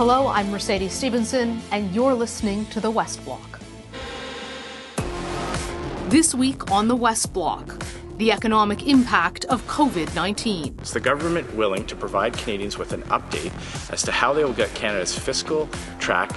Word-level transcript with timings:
Hello, 0.00 0.28
I'm 0.28 0.50
Mercedes 0.50 0.94
Stephenson, 0.94 1.60
and 1.72 1.94
you're 1.94 2.14
listening 2.14 2.64
to 2.70 2.80
the 2.80 2.90
West 2.90 3.22
Block. 3.22 3.60
This 6.08 6.34
week 6.34 6.70
on 6.70 6.88
the 6.88 6.96
West 6.96 7.34
Block, 7.34 7.84
the 8.16 8.32
economic 8.32 8.86
impact 8.86 9.44
of 9.44 9.60
COVID 9.66 10.14
19. 10.14 10.78
Is 10.80 10.92
the 10.92 11.00
government 11.00 11.54
willing 11.54 11.84
to 11.84 11.94
provide 11.94 12.32
Canadians 12.32 12.78
with 12.78 12.94
an 12.94 13.02
update 13.10 13.52
as 13.92 14.02
to 14.04 14.10
how 14.10 14.32
they 14.32 14.42
will 14.42 14.54
get 14.54 14.74
Canada's 14.74 15.14
fiscal 15.14 15.68
track 15.98 16.34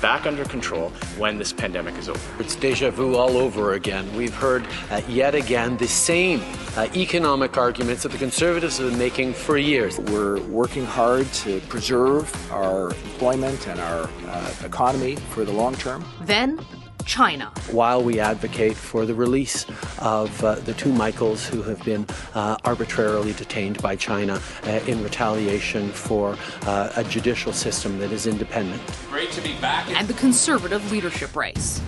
back 0.00 0.26
under 0.26 0.44
control 0.44 0.90
when 1.16 1.38
this 1.38 1.52
pandemic 1.52 1.96
is 1.98 2.08
over? 2.08 2.42
It's 2.42 2.56
deja 2.56 2.90
vu 2.90 3.16
all 3.16 3.36
over 3.36 3.74
again. 3.74 4.12
We've 4.16 4.34
heard 4.34 4.66
uh, 4.90 5.02
yet 5.08 5.34
again 5.34 5.76
the 5.76 5.88
same 5.88 6.42
uh, 6.76 6.88
economic 6.94 7.56
arguments 7.56 8.02
that 8.02 8.12
the 8.12 8.18
Conservatives 8.18 8.78
have 8.78 8.90
been 8.90 8.98
making 8.98 9.34
for 9.34 9.56
years. 9.58 9.98
We're 9.98 10.40
working 10.42 10.84
hard 10.84 11.30
to 11.44 11.60
preserve 11.62 12.52
our 12.52 12.90
employment 12.90 13.68
and 13.68 13.80
our 13.80 14.08
uh, 14.26 14.54
economy 14.64 15.16
for 15.16 15.44
the 15.44 15.52
long 15.52 15.74
term. 15.76 16.04
Then 16.22 16.64
China. 17.02 17.52
While 17.70 18.02
we 18.02 18.20
advocate 18.20 18.76
for 18.76 19.06
the 19.06 19.14
release 19.14 19.66
of 19.98 20.42
uh, 20.44 20.56
the 20.56 20.74
two 20.74 20.92
Michaels 20.92 21.46
who 21.46 21.62
have 21.62 21.82
been 21.84 22.06
uh, 22.34 22.56
arbitrarily 22.64 23.32
detained 23.32 23.80
by 23.82 23.96
China 23.96 24.40
uh, 24.64 24.68
in 24.86 25.02
retaliation 25.02 25.90
for 25.90 26.36
uh, 26.62 26.92
a 26.96 27.04
judicial 27.04 27.52
system 27.52 27.98
that 27.98 28.12
is 28.12 28.26
independent. 28.26 28.82
Great 29.10 29.30
to 29.32 29.40
be 29.40 29.54
back. 29.60 29.88
And 29.90 30.08
the 30.08 30.14
conservative 30.14 30.90
leadership 30.90 31.34
race. 31.36 31.80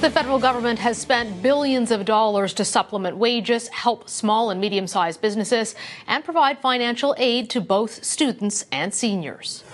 The 0.00 0.10
federal 0.10 0.38
government 0.38 0.78
has 0.80 0.98
spent 0.98 1.42
billions 1.42 1.90
of 1.90 2.04
dollars 2.04 2.52
to 2.54 2.66
supplement 2.66 3.16
wages, 3.16 3.68
help 3.68 4.10
small 4.10 4.50
and 4.50 4.60
medium 4.60 4.86
sized 4.86 5.22
businesses, 5.22 5.74
and 6.06 6.22
provide 6.22 6.58
financial 6.58 7.14
aid 7.16 7.48
to 7.50 7.62
both 7.62 8.04
students 8.04 8.66
and 8.70 8.92
seniors. 8.92 9.64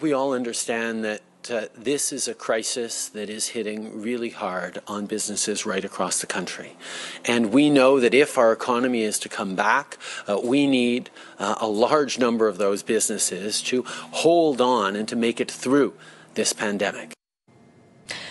We 0.00 0.12
all 0.12 0.32
understand 0.32 1.04
that 1.04 1.22
uh, 1.48 1.66
this 1.78 2.12
is 2.12 2.26
a 2.26 2.34
crisis 2.34 3.08
that 3.10 3.30
is 3.30 3.48
hitting 3.48 4.02
really 4.02 4.30
hard 4.30 4.82
on 4.88 5.06
businesses 5.06 5.64
right 5.64 5.84
across 5.84 6.20
the 6.20 6.26
country. 6.26 6.76
And 7.24 7.52
we 7.52 7.70
know 7.70 8.00
that 8.00 8.14
if 8.14 8.36
our 8.36 8.50
economy 8.50 9.02
is 9.02 9.20
to 9.20 9.28
come 9.28 9.54
back, 9.54 9.96
uh, 10.26 10.40
we 10.42 10.66
need 10.66 11.08
uh, 11.38 11.54
a 11.60 11.68
large 11.68 12.18
number 12.18 12.48
of 12.48 12.58
those 12.58 12.82
businesses 12.82 13.62
to 13.62 13.84
hold 13.86 14.60
on 14.60 14.96
and 14.96 15.06
to 15.06 15.14
make 15.14 15.40
it 15.40 15.50
through 15.50 15.94
this 16.34 16.52
pandemic. 16.52 17.12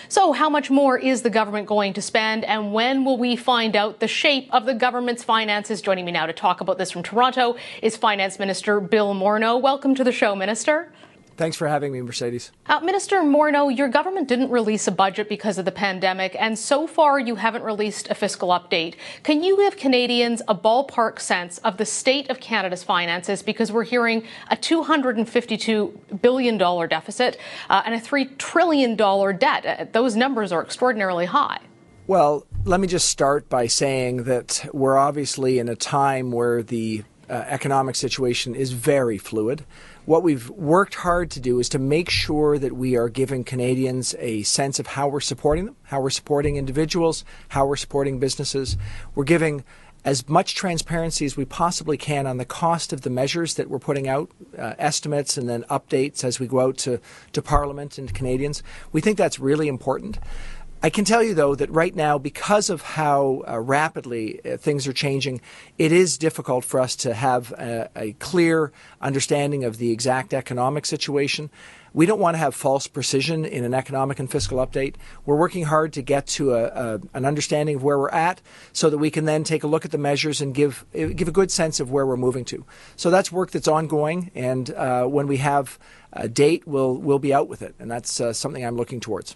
So, 0.08 0.34
how 0.34 0.50
much 0.50 0.70
more 0.70 1.00
is 1.00 1.24
the 1.24 1.32
government 1.32 1.68
going 1.68 1.94
to 1.94 2.02
spend, 2.02 2.46
and 2.46 2.72
when 2.74 3.06
will 3.06 3.18
we 3.18 3.36
find 3.36 3.76
out 3.76 4.00
the 4.00 4.08
shape 4.08 4.48
of 4.52 4.66
the 4.66 4.76
government's 4.76 5.24
finances? 5.24 5.82
Joining 5.82 6.06
me 6.06 6.12
now 6.12 6.28
to 6.28 6.34
talk 6.34 6.62
about 6.62 6.78
this 6.78 6.92
from 6.92 7.02
Toronto 7.02 7.56
is 7.82 7.98
Finance 7.98 8.38
Minister 8.38 8.80
Bill 8.80 9.16
Morneau. 9.16 9.60
Welcome 9.60 9.96
to 9.96 10.04
the 10.04 10.12
show, 10.12 10.36
Minister. 10.36 10.92
Thanks 11.38 11.58
for 11.58 11.68
having 11.68 11.92
me, 11.92 12.02
Mercedes. 12.02 12.52
Uh, 12.66 12.80
Minister 12.80 13.18
Morneau, 13.18 13.76
your 13.76 13.90
government 13.90 14.30
didn't 14.30 14.50
release 14.52 14.88
a 14.88 14.92
budget 14.92 15.28
because 15.28 15.58
of 15.58 15.66
the 15.66 15.72
pandemic, 15.72 16.36
and 16.40 16.58
so 16.58 16.88
far 16.88 17.20
you 17.20 17.36
haven't 17.36 17.64
released 17.64 18.10
a 18.10 18.16
fiscal 18.16 18.50
update. 18.50 18.96
Can 19.24 19.44
you 19.44 19.58
give 19.58 19.76
Canadians 19.76 20.42
a 20.48 20.56
ballpark 20.56 21.20
sense 21.20 21.58
of 21.60 21.76
the 21.78 21.86
state 21.86 22.30
of 22.30 22.40
Canada's 22.40 22.84
finances? 22.84 23.42
Because 23.42 23.72
we're 23.72 23.84
hearing 23.84 24.24
a 24.50 24.56
$252 24.56 26.22
billion 26.22 26.58
deficit 26.58 27.38
uh, 27.70 27.82
and 27.86 27.96
a 27.96 28.00
$3 28.00 28.38
trillion 28.38 28.96
debt. 28.96 29.66
Uh, 29.66 29.86
those 29.92 30.16
numbers 30.16 30.54
are 30.54 30.62
extraordinarily 30.62 31.26
high. 31.26 31.60
Well, 32.08 32.46
let 32.66 32.80
me 32.80 32.88
just 32.88 33.10
start 33.10 33.50
by 33.50 33.68
saying 33.68 34.24
that 34.24 34.70
we're 34.74 34.98
obviously 34.98 35.60
in 35.60 35.68
a 35.68 35.76
time 35.76 36.32
where 36.32 36.64
the 36.64 37.04
uh, 37.30 37.34
economic 37.48 37.96
situation 37.96 38.56
is 38.56 38.72
very 38.72 39.18
fluid 39.18 39.66
what 40.06 40.22
we've 40.22 40.50
worked 40.52 40.96
hard 40.96 41.32
to 41.32 41.40
do 41.40 41.60
is 41.60 41.68
to 41.70 41.80
make 41.80 42.10
sure 42.10 42.60
that 42.60 42.74
we 42.74 42.96
are 42.96 43.10
giving 43.10 43.44
Canadians 43.44 44.16
a 44.20 44.44
sense 44.44 44.80
of 44.80 44.88
how 44.88 45.08
we're 45.08 45.20
supporting 45.20 45.66
them, 45.66 45.76
how 45.84 46.00
we're 46.00 46.12
supporting 46.12 46.58
individuals, 46.58 47.26
how 47.50 47.66
we're 47.66 47.76
supporting 47.76 48.20
businesses. 48.20 48.78
We're 49.16 49.24
giving 49.24 49.64
as 50.04 50.30
much 50.30 50.54
transparency 50.54 51.26
as 51.26 51.36
we 51.36 51.46
possibly 51.46 51.98
can 51.98 52.28
on 52.28 52.38
the 52.38 52.46
cost 52.46 52.94
of 52.94 53.02
the 53.02 53.10
measures 53.10 53.56
that 53.56 53.68
we're 53.68 53.80
putting 53.80 54.08
out, 54.08 54.30
uh, 54.56 54.76
estimates 54.78 55.36
and 55.36 55.50
then 55.50 55.64
updates 55.64 56.24
as 56.24 56.40
we 56.40 56.46
go 56.46 56.60
out 56.60 56.78
to, 56.78 57.02
to 57.34 57.42
Parliament 57.42 57.98
and 57.98 58.08
to 58.08 58.14
Canadians. 58.14 58.62
We 58.92 59.02
think 59.02 59.18
that's 59.18 59.40
really 59.40 59.68
important. 59.68 60.20
I 60.86 60.92
can 60.92 61.04
tell 61.04 61.24
you, 61.24 61.34
though, 61.34 61.56
that 61.56 61.72
right 61.72 61.96
now, 61.96 62.20
because 62.20 62.70
of 62.70 62.84
how 62.84 63.42
uh, 63.48 63.60
rapidly 63.60 64.40
uh, 64.46 64.58
things 64.58 64.86
are 64.86 64.94
changing, 64.94 65.42
it 65.80 65.92
is 65.92 66.16
difficult 66.16 66.64
for 66.64 66.80
us 66.80 66.96
to 66.98 67.16
have 67.16 67.52
a, 67.54 67.90
a, 67.96 68.14
clear 68.20 68.72
understanding 69.02 69.64
of 69.64 69.80
the 69.80 69.90
exact 69.90 70.32
economic 70.32 70.86
situation. 70.86 71.50
We 71.92 72.06
don't 72.06 72.20
want 72.20 72.36
to 72.36 72.38
have 72.38 72.54
false 72.54 72.86
precision 72.86 73.46
in 73.46 73.64
an 73.64 73.74
economic 73.74 74.20
and 74.20 74.30
fiscal 74.30 74.60
update. 74.60 74.98
We're 75.26 75.38
working 75.38 75.64
hard 75.64 75.92
to 75.94 76.04
get 76.04 76.28
to 76.28 76.54
a, 76.54 76.66
a, 76.66 77.00
an 77.16 77.26
understanding 77.26 77.78
of 77.78 77.84
where 77.84 77.98
we're 77.98 78.10
at 78.10 78.40
so 78.72 78.92
that 78.92 79.00
we 79.00 79.10
can 79.10 79.26
then 79.26 79.44
take 79.44 79.64
a 79.64 79.68
look 79.68 79.86
at 79.86 79.92
the 79.92 79.98
measures 79.98 80.40
and 80.40 80.54
give, 80.54 80.86
uh, 80.94 81.08
give 81.08 81.28
a 81.28 81.32
good 81.32 81.50
sense 81.50 81.80
of 81.80 81.90
where 81.90 82.06
we're 82.06 82.16
moving 82.16 82.46
to. 82.46 82.64
So 82.96 83.10
that's 83.10 83.32
work 83.32 83.50
that's 83.50 83.68
ongoing, 83.68 84.30
and 84.36 84.70
uh, 84.70 85.06
when 85.06 85.26
we 85.26 85.38
have 85.38 85.80
a 86.14 86.30
date, 86.30 86.68
we'll, 86.68 86.96
we'll 86.96 87.18
be 87.18 87.34
out 87.34 87.48
with 87.48 87.64
it, 87.64 87.74
and 87.80 87.90
that's 87.90 88.22
uh, 88.22 88.34
something 88.34 88.64
I'm 88.64 88.78
looking 88.78 89.00
towards. 89.00 89.36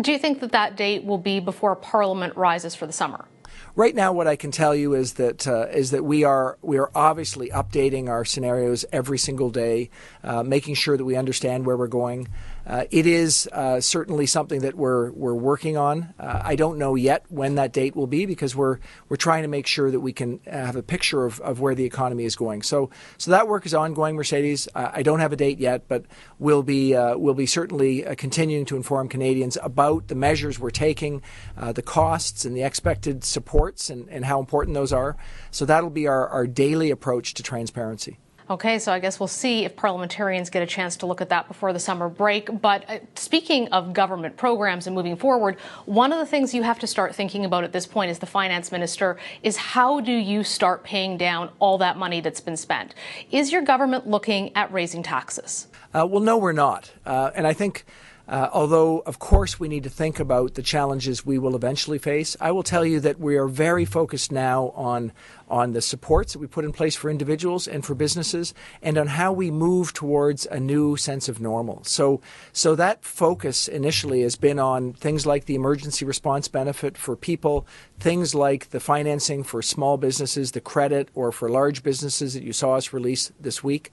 Do 0.00 0.12
you 0.12 0.18
think 0.18 0.40
that 0.40 0.52
that 0.52 0.76
date 0.76 1.04
will 1.04 1.18
be 1.18 1.40
before 1.40 1.74
Parliament 1.74 2.36
rises 2.36 2.74
for 2.74 2.86
the 2.86 2.92
summer? 2.92 3.26
Right 3.74 3.94
now, 3.94 4.12
what 4.12 4.26
I 4.26 4.36
can 4.36 4.50
tell 4.50 4.74
you 4.74 4.94
is 4.94 5.14
that 5.14 5.46
uh, 5.46 5.66
is 5.66 5.90
that 5.90 6.04
we 6.04 6.24
are 6.24 6.58
we 6.62 6.78
are 6.78 6.90
obviously 6.94 7.48
updating 7.50 8.08
our 8.08 8.24
scenarios 8.24 8.84
every 8.92 9.18
single 9.18 9.50
day, 9.50 9.90
uh, 10.22 10.42
making 10.42 10.74
sure 10.74 10.96
that 10.96 11.04
we 11.04 11.16
understand 11.16 11.66
where 11.66 11.76
we're 11.76 11.86
going. 11.86 12.28
Uh, 12.66 12.84
it 12.90 13.06
is 13.06 13.48
uh, 13.52 13.80
certainly 13.80 14.26
something 14.26 14.62
that 14.62 14.74
we're 14.74 15.12
we're 15.12 15.34
working 15.34 15.76
on. 15.76 16.12
Uh, 16.18 16.40
I 16.42 16.56
don't 16.56 16.78
know 16.78 16.96
yet 16.96 17.24
when 17.28 17.54
that 17.54 17.72
date 17.72 17.94
will 17.94 18.08
be 18.08 18.26
because 18.26 18.56
we're 18.56 18.78
we're 19.08 19.16
trying 19.16 19.42
to 19.42 19.48
make 19.48 19.68
sure 19.68 19.90
that 19.90 20.00
we 20.00 20.12
can 20.12 20.40
have 20.46 20.74
a 20.74 20.82
picture 20.82 21.24
of, 21.24 21.40
of 21.40 21.60
where 21.60 21.76
the 21.76 21.84
economy 21.84 22.24
is 22.24 22.34
going. 22.34 22.62
So 22.62 22.90
so 23.18 23.30
that 23.30 23.46
work 23.46 23.66
is 23.66 23.74
ongoing. 23.74 24.16
Mercedes, 24.16 24.68
I 24.74 25.02
don't 25.02 25.20
have 25.20 25.32
a 25.32 25.36
date 25.36 25.58
yet, 25.60 25.86
but 25.86 26.06
we'll 26.38 26.64
be 26.64 26.94
we'll 26.94 27.34
be 27.34 27.46
certainly 27.46 28.02
continuing 28.16 28.64
to 28.66 28.76
inform 28.76 29.08
Canadians 29.08 29.56
about 29.62 30.08
the 30.08 30.14
measures 30.14 30.58
we're 30.58 30.70
taking, 30.70 31.22
the 31.56 31.82
costs 31.82 32.44
and 32.44 32.56
the 32.56 32.62
expected 32.62 33.22
supports, 33.22 33.90
and, 33.90 34.08
and 34.08 34.24
how 34.24 34.40
important 34.40 34.74
those 34.74 34.92
are. 34.92 35.16
So 35.50 35.64
that'll 35.64 35.90
be 35.90 36.08
our, 36.08 36.28
our 36.28 36.46
daily 36.46 36.90
approach 36.90 37.34
to 37.34 37.42
transparency. 37.42 38.18
Okay, 38.48 38.78
so 38.78 38.92
I 38.92 39.00
guess 39.00 39.18
we'll 39.18 39.26
see 39.26 39.64
if 39.64 39.74
parliamentarians 39.74 40.50
get 40.50 40.62
a 40.62 40.66
chance 40.66 40.96
to 40.98 41.06
look 41.06 41.20
at 41.20 41.30
that 41.30 41.48
before 41.48 41.72
the 41.72 41.80
summer 41.80 42.08
break. 42.08 42.60
But 42.60 42.88
uh, 42.88 42.98
speaking 43.16 43.66
of 43.68 43.92
government 43.92 44.36
programs 44.36 44.86
and 44.86 44.94
moving 44.94 45.16
forward, 45.16 45.56
one 45.84 46.12
of 46.12 46.20
the 46.20 46.26
things 46.26 46.54
you 46.54 46.62
have 46.62 46.78
to 46.78 46.86
start 46.86 47.12
thinking 47.12 47.44
about 47.44 47.64
at 47.64 47.72
this 47.72 47.86
point 47.86 48.12
as 48.12 48.20
the 48.20 48.26
finance 48.26 48.70
minister 48.70 49.16
is 49.42 49.56
how 49.56 49.98
do 49.98 50.12
you 50.12 50.44
start 50.44 50.84
paying 50.84 51.16
down 51.16 51.50
all 51.58 51.76
that 51.78 51.96
money 51.96 52.20
that's 52.20 52.40
been 52.40 52.56
spent? 52.56 52.94
Is 53.32 53.50
your 53.50 53.62
government 53.62 54.06
looking 54.06 54.54
at 54.54 54.72
raising 54.72 55.02
taxes? 55.02 55.66
Uh, 55.92 56.06
well, 56.08 56.22
no, 56.22 56.38
we're 56.38 56.52
not. 56.52 56.92
Uh, 57.04 57.32
and 57.34 57.48
I 57.48 57.52
think. 57.52 57.84
Uh, 58.28 58.48
although, 58.52 59.00
of 59.00 59.18
course, 59.18 59.60
we 59.60 59.68
need 59.68 59.84
to 59.84 59.90
think 59.90 60.18
about 60.18 60.54
the 60.54 60.62
challenges 60.62 61.24
we 61.24 61.38
will 61.38 61.54
eventually 61.54 61.98
face, 61.98 62.36
I 62.40 62.50
will 62.50 62.64
tell 62.64 62.84
you 62.84 62.98
that 63.00 63.20
we 63.20 63.36
are 63.36 63.46
very 63.46 63.84
focused 63.84 64.32
now 64.32 64.72
on 64.74 65.12
on 65.48 65.72
the 65.72 65.80
supports 65.80 66.32
that 66.32 66.40
we 66.40 66.46
put 66.46 66.64
in 66.64 66.72
place 66.72 66.96
for 66.96 67.08
individuals 67.08 67.68
and 67.68 67.84
for 67.84 67.94
businesses, 67.94 68.52
and 68.82 68.98
on 68.98 69.06
how 69.06 69.32
we 69.32 69.50
move 69.50 69.92
towards 69.92 70.44
a 70.46 70.58
new 70.58 70.96
sense 70.96 71.28
of 71.28 71.40
normal. 71.40 71.84
So, 71.84 72.20
so 72.52 72.74
that 72.74 73.04
focus 73.04 73.68
initially 73.68 74.22
has 74.22 74.34
been 74.34 74.58
on 74.58 74.92
things 74.92 75.24
like 75.24 75.44
the 75.44 75.54
emergency 75.54 76.04
response 76.04 76.48
benefit 76.48 76.98
for 76.98 77.14
people, 77.14 77.64
things 78.00 78.34
like 78.34 78.70
the 78.70 78.80
financing 78.80 79.44
for 79.44 79.62
small 79.62 79.96
businesses, 79.96 80.50
the 80.50 80.60
credit, 80.60 81.10
or 81.14 81.30
for 81.30 81.48
large 81.48 81.84
businesses 81.84 82.34
that 82.34 82.42
you 82.42 82.52
saw 82.52 82.74
us 82.74 82.92
release 82.92 83.30
this 83.38 83.62
week. 83.62 83.92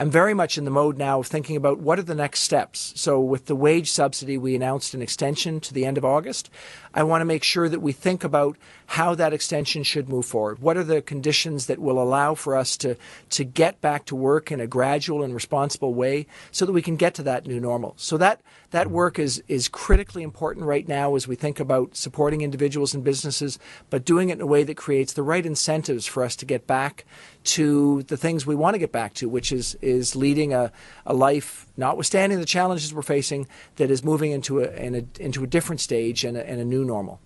I'm 0.00 0.10
very 0.10 0.32
much 0.32 0.56
in 0.56 0.64
the 0.64 0.70
mode 0.70 0.96
now 0.96 1.20
of 1.20 1.26
thinking 1.26 1.56
about 1.56 1.80
what 1.80 1.98
are 1.98 2.02
the 2.02 2.14
next 2.14 2.40
steps. 2.40 2.94
So, 2.96 3.20
with 3.20 3.44
the 3.44 3.54
wage 3.54 3.90
subsidy, 3.90 4.38
we 4.38 4.56
announced 4.56 4.94
an 4.94 5.02
extension 5.02 5.60
to 5.60 5.74
the 5.74 5.84
end 5.84 5.98
of 5.98 6.06
August. 6.06 6.48
I 6.94 7.02
want 7.02 7.20
to 7.20 7.26
make 7.26 7.44
sure 7.44 7.68
that 7.68 7.82
we 7.82 7.92
think 7.92 8.24
about 8.24 8.56
how 8.86 9.14
that 9.14 9.34
extension 9.34 9.82
should 9.82 10.08
move 10.08 10.24
forward. 10.24 10.58
What 10.58 10.78
are 10.78 10.84
the 10.84 11.02
conditions 11.02 11.66
that 11.66 11.78
will 11.78 12.02
allow 12.02 12.34
for 12.34 12.56
us 12.56 12.78
to, 12.78 12.96
to 13.28 13.44
get 13.44 13.80
back 13.82 14.06
to 14.06 14.16
work 14.16 14.50
in 14.50 14.58
a 14.58 14.66
gradual 14.66 15.22
and 15.22 15.34
responsible 15.34 15.92
way 15.92 16.26
so 16.50 16.64
that 16.64 16.72
we 16.72 16.82
can 16.82 16.96
get 16.96 17.14
to 17.14 17.22
that 17.24 17.46
new 17.46 17.60
normal? 17.60 17.92
So 17.98 18.16
that, 18.16 18.40
that 18.70 18.86
mm-hmm. 18.86 18.96
work 18.96 19.18
is, 19.18 19.42
is 19.48 19.68
critically 19.68 20.22
important 20.22 20.64
right 20.64 20.88
now 20.88 21.14
as 21.14 21.28
we 21.28 21.36
think 21.36 21.60
about 21.60 21.94
supporting 21.94 22.40
individuals 22.40 22.94
and 22.94 23.04
businesses, 23.04 23.58
but 23.90 24.06
doing 24.06 24.30
it 24.30 24.38
in 24.38 24.40
a 24.40 24.46
way 24.46 24.64
that 24.64 24.76
creates 24.76 25.12
the 25.12 25.22
right 25.22 25.44
incentives 25.44 26.06
for 26.06 26.24
us 26.24 26.34
to 26.36 26.46
get 26.46 26.66
back 26.66 27.04
to 27.42 28.02
the 28.04 28.16
things 28.16 28.44
we 28.44 28.54
want 28.54 28.74
to 28.74 28.78
get 28.78 28.92
back 28.92 29.14
to, 29.14 29.28
which 29.28 29.52
is, 29.52 29.76
is 29.90 30.16
leading 30.16 30.54
a, 30.54 30.72
a 31.04 31.14
life, 31.14 31.66
notwithstanding 31.76 32.38
the 32.38 32.46
challenges 32.46 32.94
we're 32.94 33.02
facing, 33.02 33.46
that 33.76 33.90
is 33.90 34.02
moving 34.04 34.30
into 34.30 34.60
a, 34.60 34.64
a 34.64 35.04
into 35.18 35.44
a 35.44 35.46
different 35.46 35.80
stage 35.80 36.24
and 36.24 36.36
a, 36.36 36.48
and 36.48 36.60
a 36.60 36.64
new 36.64 36.84
normal. 36.84 37.20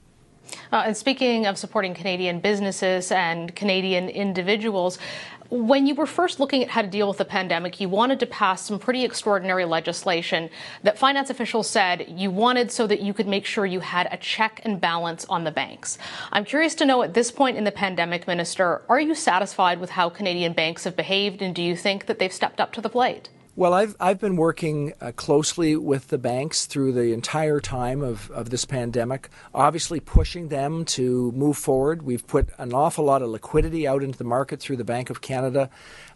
Uh, 0.72 0.84
and 0.86 0.96
speaking 0.96 1.46
of 1.46 1.56
supporting 1.56 1.94
Canadian 1.94 2.40
businesses 2.40 3.10
and 3.10 3.54
Canadian 3.54 4.08
individuals, 4.08 4.98
when 5.54 5.86
you 5.86 5.94
were 5.94 6.06
first 6.06 6.40
looking 6.40 6.64
at 6.64 6.70
how 6.70 6.82
to 6.82 6.88
deal 6.88 7.06
with 7.06 7.18
the 7.18 7.24
pandemic, 7.24 7.80
you 7.80 7.88
wanted 7.88 8.18
to 8.18 8.26
pass 8.26 8.62
some 8.62 8.76
pretty 8.76 9.04
extraordinary 9.04 9.64
legislation 9.64 10.50
that 10.82 10.98
finance 10.98 11.30
officials 11.30 11.70
said 11.70 12.06
you 12.08 12.28
wanted 12.28 12.72
so 12.72 12.88
that 12.88 13.00
you 13.00 13.14
could 13.14 13.28
make 13.28 13.46
sure 13.46 13.64
you 13.64 13.78
had 13.78 14.08
a 14.10 14.16
check 14.16 14.60
and 14.64 14.80
balance 14.80 15.24
on 15.26 15.44
the 15.44 15.52
banks. 15.52 15.96
I'm 16.32 16.44
curious 16.44 16.74
to 16.76 16.84
know 16.84 17.04
at 17.04 17.14
this 17.14 17.30
point 17.30 17.56
in 17.56 17.62
the 17.62 17.70
pandemic, 17.70 18.26
Minister, 18.26 18.82
are 18.88 18.98
you 18.98 19.14
satisfied 19.14 19.78
with 19.78 19.90
how 19.90 20.08
Canadian 20.08 20.54
banks 20.54 20.82
have 20.82 20.96
behaved 20.96 21.40
and 21.40 21.54
do 21.54 21.62
you 21.62 21.76
think 21.76 22.06
that 22.06 22.18
they've 22.18 22.32
stepped 22.32 22.60
up 22.60 22.72
to 22.72 22.80
the 22.80 22.90
plate? 22.90 23.28
Well, 23.56 23.72
I've, 23.72 23.94
I've 24.00 24.18
been 24.18 24.34
working 24.34 24.94
uh, 25.00 25.12
closely 25.12 25.76
with 25.76 26.08
the 26.08 26.18
banks 26.18 26.66
through 26.66 26.90
the 26.90 27.12
entire 27.12 27.60
time 27.60 28.02
of, 28.02 28.28
of 28.32 28.50
this 28.50 28.64
pandemic, 28.64 29.28
obviously 29.54 30.00
pushing 30.00 30.48
them 30.48 30.84
to 30.86 31.30
move 31.30 31.56
forward. 31.56 32.02
We've 32.02 32.26
put 32.26 32.48
an 32.58 32.74
awful 32.74 33.04
lot 33.04 33.22
of 33.22 33.28
liquidity 33.28 33.86
out 33.86 34.02
into 34.02 34.18
the 34.18 34.24
market 34.24 34.58
through 34.58 34.78
the 34.78 34.84
Bank 34.84 35.08
of 35.08 35.20
Canada, 35.20 35.70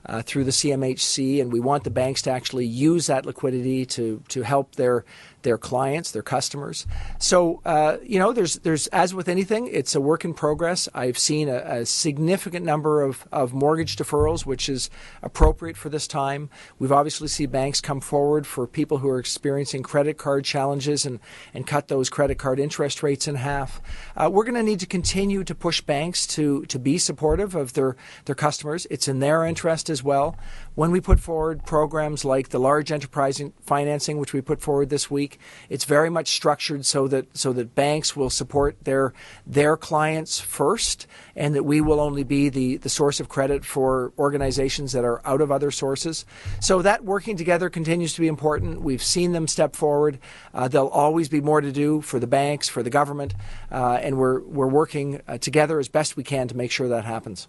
uh, 0.04 0.22
through 0.22 0.44
the 0.44 0.50
CMHC, 0.50 1.40
and 1.40 1.52
we 1.52 1.60
want 1.60 1.84
the 1.84 1.90
banks 1.90 2.22
to 2.22 2.30
actually 2.32 2.66
use 2.66 3.06
that 3.06 3.24
liquidity 3.24 3.86
to, 3.86 4.20
to 4.30 4.42
help 4.42 4.74
their 4.74 5.04
their 5.48 5.56
clients, 5.56 6.10
their 6.10 6.22
customers. 6.22 6.86
So 7.18 7.62
uh, 7.64 7.96
you 8.02 8.18
know, 8.18 8.34
there's 8.34 8.56
there's 8.56 8.86
as 8.88 9.14
with 9.14 9.28
anything, 9.28 9.66
it's 9.72 9.94
a 9.94 10.00
work 10.00 10.22
in 10.22 10.34
progress. 10.34 10.90
I've 10.94 11.16
seen 11.16 11.48
a, 11.48 11.56
a, 11.56 11.86
significant 11.86 12.66
number 12.66 13.00
of, 13.00 13.26
of 13.32 13.54
mortgage 13.54 13.96
deferrals, 13.96 14.44
which 14.44 14.68
is 14.68 14.90
appropriate 15.22 15.78
for 15.78 15.88
this 15.88 16.06
time. 16.06 16.50
We've 16.78 16.92
obviously 16.92 17.28
seen 17.28 17.48
banks 17.48 17.80
come 17.80 18.02
forward 18.02 18.46
for 18.46 18.66
people 18.66 18.98
who 18.98 19.08
are 19.08 19.18
experiencing 19.18 19.82
credit 19.82 20.18
card 20.18 20.44
challenges 20.44 21.06
and 21.06 21.18
and 21.54 21.66
cut 21.66 21.88
those 21.88 22.10
credit 22.10 22.36
card 22.36 22.60
interest 22.60 23.02
rates 23.02 23.26
in 23.26 23.36
half. 23.36 23.80
Uh, 24.14 24.28
we're 24.30 24.44
going 24.44 24.54
to 24.54 24.62
need 24.62 24.80
to 24.80 24.86
continue 24.86 25.44
to 25.44 25.54
push 25.54 25.80
banks 25.80 26.26
to 26.26 26.66
to 26.66 26.78
be 26.78 26.98
supportive 26.98 27.54
of 27.54 27.72
their 27.72 27.96
their 28.26 28.34
customers. 28.34 28.86
It's 28.90 29.08
in 29.08 29.20
their 29.20 29.46
interest 29.46 29.88
as 29.88 30.02
well. 30.04 30.36
When 30.78 30.92
we 30.92 31.00
put 31.00 31.18
forward 31.18 31.66
programs 31.66 32.24
like 32.24 32.50
the 32.50 32.60
large 32.60 32.92
enterprise 32.92 33.42
financing, 33.62 34.18
which 34.18 34.32
we 34.32 34.40
put 34.40 34.62
forward 34.62 34.90
this 34.90 35.10
week. 35.10 35.40
It's 35.68 35.84
very 35.84 36.08
much 36.08 36.28
structured 36.28 36.86
so 36.86 37.08
that 37.08 37.36
so 37.36 37.52
that 37.54 37.74
banks 37.74 38.14
will 38.14 38.30
support 38.30 38.76
their 38.84 39.12
their 39.44 39.76
clients 39.76 40.38
first, 40.38 41.08
and 41.34 41.56
that 41.56 41.64
we 41.64 41.80
will 41.80 41.98
only 41.98 42.22
be 42.22 42.48
the 42.48 42.76
the 42.76 42.88
source 42.88 43.18
of 43.18 43.28
credit 43.28 43.64
for 43.64 44.12
organizations 44.20 44.92
that 44.92 45.04
are 45.04 45.20
out 45.26 45.40
of 45.40 45.50
other 45.50 45.72
sources. 45.72 46.24
So 46.60 46.80
that 46.82 47.04
working 47.04 47.36
together 47.36 47.68
continues 47.68 48.14
to 48.14 48.20
be 48.20 48.28
important. 48.28 48.80
We've 48.80 49.02
seen 49.02 49.32
them 49.32 49.48
step 49.48 49.74
forward. 49.74 50.20
Uh, 50.54 50.68
there'll 50.68 50.90
always 50.90 51.28
be 51.28 51.40
more 51.40 51.60
to 51.60 51.72
do 51.72 52.02
for 52.02 52.20
the 52.20 52.28
banks, 52.28 52.68
for 52.68 52.84
the 52.84 52.90
government, 52.90 53.34
uh, 53.72 53.98
and 54.00 54.16
we're 54.16 54.42
we're 54.42 54.68
working 54.68 55.22
uh, 55.26 55.38
together 55.38 55.80
as 55.80 55.88
best 55.88 56.16
we 56.16 56.22
can 56.22 56.46
to 56.46 56.56
make 56.56 56.70
sure 56.70 56.86
that 56.86 57.04
happens. 57.04 57.48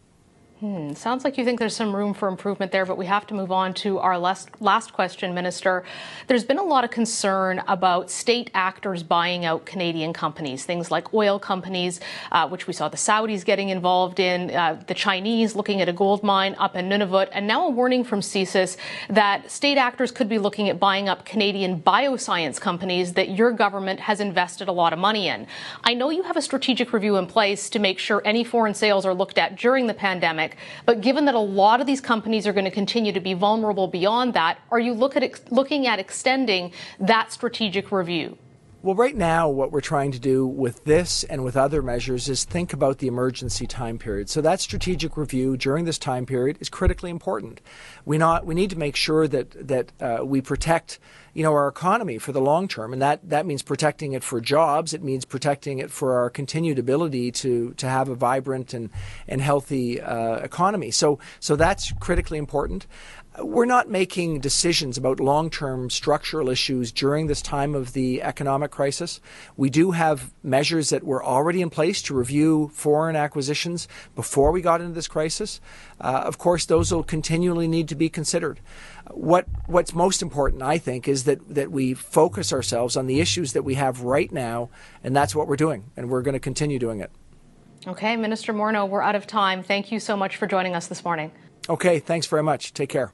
Hmm. 0.60 0.92
Sounds 0.92 1.24
like 1.24 1.38
you 1.38 1.46
think 1.46 1.58
there's 1.58 1.74
some 1.74 1.96
room 1.96 2.14
for 2.14 2.28
improvement 2.28 2.74
there, 2.74 2.86
but 2.86 2.98
we 2.98 3.06
have 3.06 3.26
to 3.28 3.34
move 3.34 3.50
on 3.50 3.74
to 3.76 3.98
our 4.00 4.18
last, 4.18 4.50
last 4.60 4.92
question, 4.92 5.34
Minister. 5.34 5.86
There's 6.28 6.44
been 6.44 6.58
a 6.58 6.64
lot 6.64 6.84
of 6.84 6.92
concern 6.92 7.64
about 7.66 8.12
state 8.12 8.52
actors 8.54 9.02
buying 9.02 9.46
out 9.46 9.66
Canadian 9.66 10.12
companies, 10.12 10.66
things 10.66 10.92
like 10.92 11.14
oil 11.14 11.40
companies, 11.40 12.02
uh, 12.34 12.50
which 12.50 12.68
we 12.68 12.74
saw 12.74 12.90
the 12.90 12.98
Saudis 12.98 13.46
getting 13.46 13.70
involved 13.70 14.20
in, 14.20 14.54
uh, 14.54 14.84
the 14.86 14.94
Chinese 14.94 15.56
looking 15.56 15.80
at 15.80 15.88
a 15.88 15.94
gold 15.94 16.24
mine 16.24 16.58
up 16.60 16.76
in 16.76 16.90
Nunavut, 16.90 17.30
and 17.32 17.48
now 17.48 17.66
a 17.66 17.70
warning 17.70 18.04
from 18.04 18.20
CSIS 18.20 18.76
that 19.10 19.50
state 19.50 19.78
actors 19.78 20.12
could 20.12 20.28
be 20.28 20.40
looking 20.40 20.68
at 20.68 20.78
buying 20.78 21.08
up 21.08 21.24
Canadian 21.24 21.82
bioscience 21.82 22.60
companies 22.60 23.14
that 23.14 23.30
your 23.30 23.54
government 23.54 24.02
has 24.02 24.20
invested 24.20 24.68
a 24.68 24.74
lot 24.74 24.92
of 24.92 25.00
money 25.00 25.30
in. 25.30 25.48
I 25.86 25.94
know 25.94 26.10
you 26.10 26.24
have 26.24 26.36
a 26.36 26.42
strategic 26.42 26.92
review 26.92 27.16
in 27.16 27.28
place 27.28 27.70
to 27.70 27.80
make 27.80 27.98
sure 27.98 28.22
any 28.26 28.44
foreign 28.44 28.74
sales 28.74 29.06
are 29.06 29.14
looked 29.14 29.38
at 29.38 29.56
during 29.56 29.88
the 29.88 29.94
pandemic 29.94 30.49
pandemic. 30.50 30.58
But 30.86 31.02
given 31.02 31.26
that 31.26 31.36
a 31.36 31.40
lot 31.40 31.82
of 31.82 31.88
these 31.88 32.02
companies 32.02 32.48
are 32.48 32.54
going 32.54 32.66
to 32.66 32.72
continue 32.72 33.12
to 33.12 33.20
be 33.20 33.34
vulnerable 33.34 33.88
beyond 33.88 34.34
that, 34.34 34.60
are 34.72 34.80
you 34.80 34.94
look 34.94 35.16
at 35.16 35.52
looking 35.52 35.88
at 35.88 36.00
extending 36.00 36.72
that 37.00 37.32
strategic 37.32 37.92
review? 37.92 38.38
Well, 38.82 38.96
right 38.96 39.16
now, 39.16 39.50
what 39.50 39.74
we're 39.74 39.82
trying 39.82 40.14
to 40.14 40.20
do 40.20 40.48
with 40.48 40.86
this 40.86 41.26
and 41.26 41.44
with 41.44 41.58
other 41.58 41.82
measures 41.82 42.30
is 42.30 42.46
think 42.46 42.72
about 42.72 43.00
the 43.00 43.08
emergency 43.08 43.68
time 43.68 43.98
period. 43.98 44.30
So 44.30 44.40
that 44.40 44.62
strategic 44.62 45.18
review 45.18 45.58
during 45.58 45.84
this 45.84 45.98
time 45.98 46.26
period 46.26 46.56
is 46.62 46.70
critically 46.70 47.10
important. 47.10 47.60
We 48.06 48.18
not 48.18 48.46
we 48.46 48.56
need 48.56 48.70
to 48.70 48.78
make 48.78 48.96
sure 48.96 49.28
that 49.28 49.68
that 49.68 49.92
uh, 50.00 50.24
we 50.24 50.40
protect 50.40 50.98
you 51.34 51.44
know 51.44 51.54
our 51.54 51.68
economy 51.68 52.18
for 52.18 52.32
the 52.32 52.42
long 52.42 52.68
term, 52.68 52.94
and 52.94 53.02
that 53.02 53.30
that 53.30 53.46
means 53.46 53.62
protecting 53.62 54.14
it 54.14 54.24
for 54.24 54.42
jobs. 54.42 54.94
It 54.94 55.04
means 55.04 55.26
protecting 55.26 55.80
it 55.80 55.92
for 55.92 56.18
our 56.18 56.30
continued 56.30 56.80
ability 56.80 57.32
to 57.32 57.74
to 57.74 57.88
have 57.88 58.10
a 58.10 58.16
vibrant 58.16 58.74
and 58.74 58.90
and 59.28 59.42
healthy 59.42 60.02
uh, 60.02 60.38
economy. 60.38 60.92
So 60.92 61.20
so 61.40 61.56
that's 61.56 61.92
critically 62.00 62.38
important 62.38 62.88
we're 63.44 63.66
not 63.66 63.90
making 63.90 64.40
decisions 64.40 64.98
about 64.98 65.20
long 65.20 65.50
term 65.50 65.90
structural 65.90 66.50
issues 66.50 66.92
during 66.92 67.28
this 67.28 67.42
time 67.42 67.76
of 67.76 67.94
the 67.94 68.22
economic 68.22 68.72
crisis. 68.72 69.22
We 69.56 69.70
do 69.70 69.92
have 69.92 70.34
measures 70.44 70.90
that 70.90 71.04
were 71.04 71.24
already 71.24 71.62
in 71.62 71.70
place 71.70 72.02
to 72.04 72.16
review 72.16 72.70
foreign 72.74 73.16
acquisitions 73.16 73.88
before 74.16 74.52
we 74.52 74.62
got 74.62 74.82
into 74.82 74.94
this 74.94 75.08
crisis. 75.08 75.62
Uh, 76.02 76.24
of 76.26 76.38
course, 76.38 76.66
those 76.66 76.92
will 76.92 77.04
continually 77.04 77.68
need 77.68 77.88
to 77.90 77.96
be 77.96 78.10
considered. 78.10 78.60
What, 79.12 79.48
what's 79.66 79.94
most 79.94 80.22
important, 80.22 80.62
I 80.62 80.78
think, 80.78 81.08
is 81.08 81.24
that, 81.26 81.54
that 81.54 81.72
we 81.72 81.94
focus 81.94 82.54
ourselves 82.54 82.96
on 82.96 83.08
the 83.08 83.20
issues 83.20 83.54
that 83.54 83.64
we 83.64 83.76
have 83.76 84.02
right 84.02 84.32
now, 84.32 84.70
and 85.04 85.16
that's 85.16 85.36
what 85.36 85.48
we're 85.48 85.56
doing, 85.56 85.92
and 85.98 86.10
we're 86.10 86.22
going 86.22 86.34
to 86.34 86.40
continue 86.40 86.80
doing 86.80 87.00
it. 87.00 87.12
Okay, 87.88 88.16
Minister 88.16 88.54
Morneau, 88.54 88.88
we're 88.88 89.02
out 89.02 89.16
of 89.16 89.26
time. 89.26 89.64
Thank 89.64 89.92
you 89.92 90.00
so 90.00 90.16
much 90.16 90.36
for 90.36 90.48
joining 90.48 90.76
us 90.76 90.88
this 90.88 91.04
morning. 91.04 91.32
Okay, 91.70 92.00
thanks 92.00 92.28
very 92.28 92.44
much. 92.44 92.74
Take 92.74 92.90
care. 92.90 93.12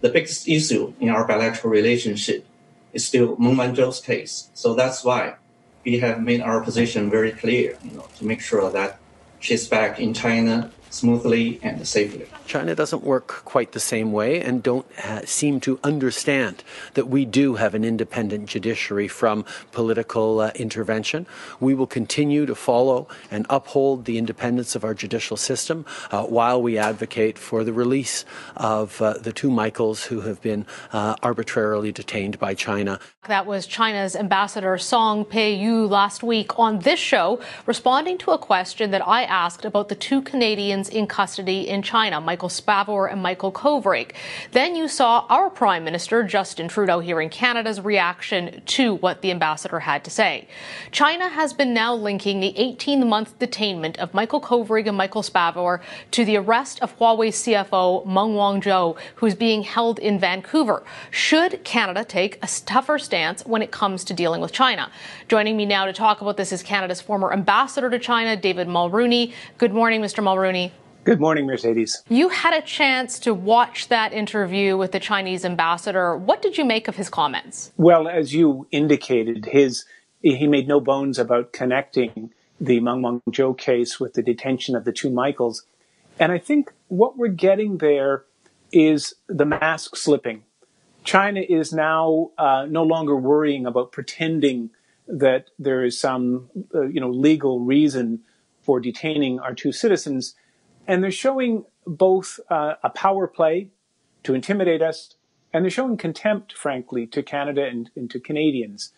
The 0.00 0.10
biggest 0.10 0.48
issue 0.48 0.92
in 1.00 1.08
our 1.08 1.26
bilateral 1.26 1.72
relationship 1.72 2.46
is 2.92 3.06
still 3.06 3.36
Meng 3.38 3.56
Wanzhou's 3.56 4.00
case. 4.00 4.50
So 4.54 4.74
that's 4.74 5.04
why 5.04 5.34
we 5.84 5.98
have 6.00 6.20
made 6.20 6.40
our 6.40 6.60
position 6.62 7.10
very 7.10 7.32
clear, 7.32 7.78
you 7.82 7.92
know, 7.92 8.06
to 8.18 8.24
make 8.24 8.40
sure 8.40 8.70
that 8.70 8.98
she's 9.40 9.68
back 9.68 10.00
in 10.00 10.12
China 10.12 10.70
smoothly 10.96 11.60
and 11.62 11.86
safely. 11.86 12.26
China 12.46 12.74
doesn't 12.74 13.02
work 13.02 13.28
quite 13.44 13.72
the 13.72 13.80
same 13.80 14.12
way 14.12 14.40
and 14.40 14.62
don't 14.62 14.86
uh, 15.04 15.24
seem 15.24 15.60
to 15.60 15.78
understand 15.84 16.64
that 16.94 17.08
we 17.08 17.24
do 17.24 17.54
have 17.54 17.74
an 17.74 17.84
independent 17.84 18.46
judiciary 18.46 19.08
from 19.08 19.44
political 19.72 20.40
uh, 20.40 20.50
intervention. 20.54 21.26
We 21.60 21.74
will 21.74 21.86
continue 21.86 22.46
to 22.46 22.54
follow 22.54 23.08
and 23.30 23.46
uphold 23.50 24.04
the 24.04 24.18
independence 24.18 24.74
of 24.74 24.84
our 24.84 24.94
judicial 24.94 25.36
system 25.36 25.84
uh, 26.10 26.24
while 26.24 26.62
we 26.62 26.78
advocate 26.78 27.38
for 27.38 27.64
the 27.64 27.72
release 27.72 28.24
of 28.56 29.00
uh, 29.02 29.14
the 29.18 29.32
two 29.32 29.50
Michaels 29.50 30.04
who 30.04 30.22
have 30.22 30.40
been 30.40 30.66
uh, 30.92 31.16
arbitrarily 31.22 31.92
detained 31.92 32.38
by 32.38 32.54
China. 32.54 32.98
That 33.28 33.46
was 33.46 33.66
China's 33.66 34.14
Ambassador 34.14 34.78
Cong 34.78 35.24
Peiwu 35.24 35.88
last 35.90 36.22
week 36.22 36.58
on 36.58 36.80
this 36.80 37.00
show, 37.00 37.40
responding 37.66 38.18
to 38.18 38.30
a 38.30 38.38
question 38.38 38.90
that 38.92 39.06
I 39.06 39.24
asked 39.24 39.64
about 39.64 39.88
the 39.88 39.94
two 39.94 40.22
Canadians 40.22 40.85
in 40.88 41.06
custody 41.06 41.68
in 41.68 41.82
China. 41.82 42.20
Michael 42.20 42.48
Spavor 42.48 43.10
and 43.10 43.22
Michael 43.22 43.52
Kovrig. 43.52 44.12
Then 44.52 44.76
you 44.76 44.88
saw 44.88 45.26
our 45.28 45.50
Prime 45.50 45.84
Minister, 45.84 46.22
Justin 46.22 46.68
Trudeau, 46.68 47.00
here 47.00 47.20
in 47.20 47.28
Canada's 47.28 47.80
reaction 47.80 48.62
to 48.66 48.94
what 48.94 49.22
the 49.22 49.30
ambassador 49.30 49.80
had 49.80 50.04
to 50.04 50.10
say. 50.10 50.48
China 50.90 51.28
has 51.28 51.52
been 51.52 51.74
now 51.74 51.94
linking 51.94 52.40
the 52.40 52.56
18 52.58 53.08
month 53.08 53.38
detainment 53.38 53.96
of 53.98 54.14
Michael 54.14 54.40
Kovrig 54.40 54.86
and 54.86 54.96
Michael 54.96 55.22
Spavor 55.22 55.80
to 56.10 56.24
the 56.24 56.36
arrest 56.36 56.80
of 56.80 56.98
Huawei 56.98 57.28
CFO 57.28 58.04
Meng 58.06 58.34
Wanzhou, 58.34 58.96
who's 59.16 59.34
being 59.34 59.62
held 59.62 59.98
in 59.98 60.18
Vancouver. 60.18 60.84
Should 61.10 61.64
Canada 61.64 62.04
take 62.04 62.38
a 62.42 62.48
tougher 62.64 62.98
stance 62.98 63.44
when 63.46 63.62
it 63.62 63.70
comes 63.70 64.04
to 64.04 64.14
dealing 64.14 64.40
with 64.40 64.52
China? 64.52 64.90
Joining 65.28 65.56
me 65.56 65.66
now 65.66 65.86
to 65.86 65.92
talk 65.92 66.20
about 66.20 66.36
this 66.36 66.52
is 66.52 66.62
Canada's 66.62 67.00
former 67.00 67.32
ambassador 67.32 67.90
to 67.90 67.98
China, 67.98 68.36
David 68.36 68.68
Mulroney. 68.68 69.32
Good 69.58 69.72
morning, 69.72 70.00
Mr. 70.00 70.22
Mulroney. 70.22 70.72
Good 71.06 71.20
morning, 71.20 71.46
Mercedes. 71.46 72.02
You 72.08 72.30
had 72.30 72.52
a 72.52 72.60
chance 72.60 73.20
to 73.20 73.32
watch 73.32 73.86
that 73.86 74.12
interview 74.12 74.76
with 74.76 74.90
the 74.90 74.98
Chinese 74.98 75.44
ambassador. 75.44 76.16
What 76.16 76.42
did 76.42 76.58
you 76.58 76.64
make 76.64 76.88
of 76.88 76.96
his 76.96 77.08
comments? 77.08 77.70
Well, 77.76 78.08
as 78.08 78.34
you 78.34 78.66
indicated, 78.72 79.44
his 79.44 79.84
he 80.20 80.48
made 80.48 80.66
no 80.66 80.80
bones 80.80 81.16
about 81.16 81.52
connecting 81.52 82.32
the 82.60 82.80
Meng 82.80 83.02
Wanzhou 83.02 83.56
case 83.56 84.00
with 84.00 84.14
the 84.14 84.22
detention 84.22 84.74
of 84.74 84.84
the 84.84 84.90
two 84.90 85.08
Michaels. 85.08 85.62
And 86.18 86.32
I 86.32 86.38
think 86.38 86.72
what 86.88 87.16
we're 87.16 87.28
getting 87.28 87.78
there 87.78 88.24
is 88.72 89.14
the 89.28 89.44
mask 89.44 89.94
slipping. 89.94 90.42
China 91.04 91.40
is 91.40 91.72
now 91.72 92.32
uh, 92.36 92.66
no 92.68 92.82
longer 92.82 93.14
worrying 93.14 93.64
about 93.64 93.92
pretending 93.92 94.70
that 95.06 95.50
there 95.56 95.84
is 95.84 96.00
some, 96.00 96.50
uh, 96.74 96.80
you 96.80 97.00
know, 97.00 97.10
legal 97.10 97.60
reason 97.60 98.22
for 98.60 98.80
detaining 98.80 99.38
our 99.38 99.54
two 99.54 99.70
citizens 99.70 100.34
and 100.86 101.02
they're 101.02 101.10
showing 101.10 101.64
both 101.86 102.40
uh, 102.50 102.74
a 102.82 102.90
power 102.90 103.26
play 103.26 103.70
to 104.22 104.34
intimidate 104.34 104.82
us, 104.82 105.14
and 105.52 105.64
they're 105.64 105.70
showing 105.70 105.96
contempt, 105.96 106.52
frankly, 106.52 107.06
to 107.06 107.22
Canada 107.22 107.64
and, 107.64 107.90
and 107.96 108.10
to 108.10 108.20
Canadians. 108.20 108.92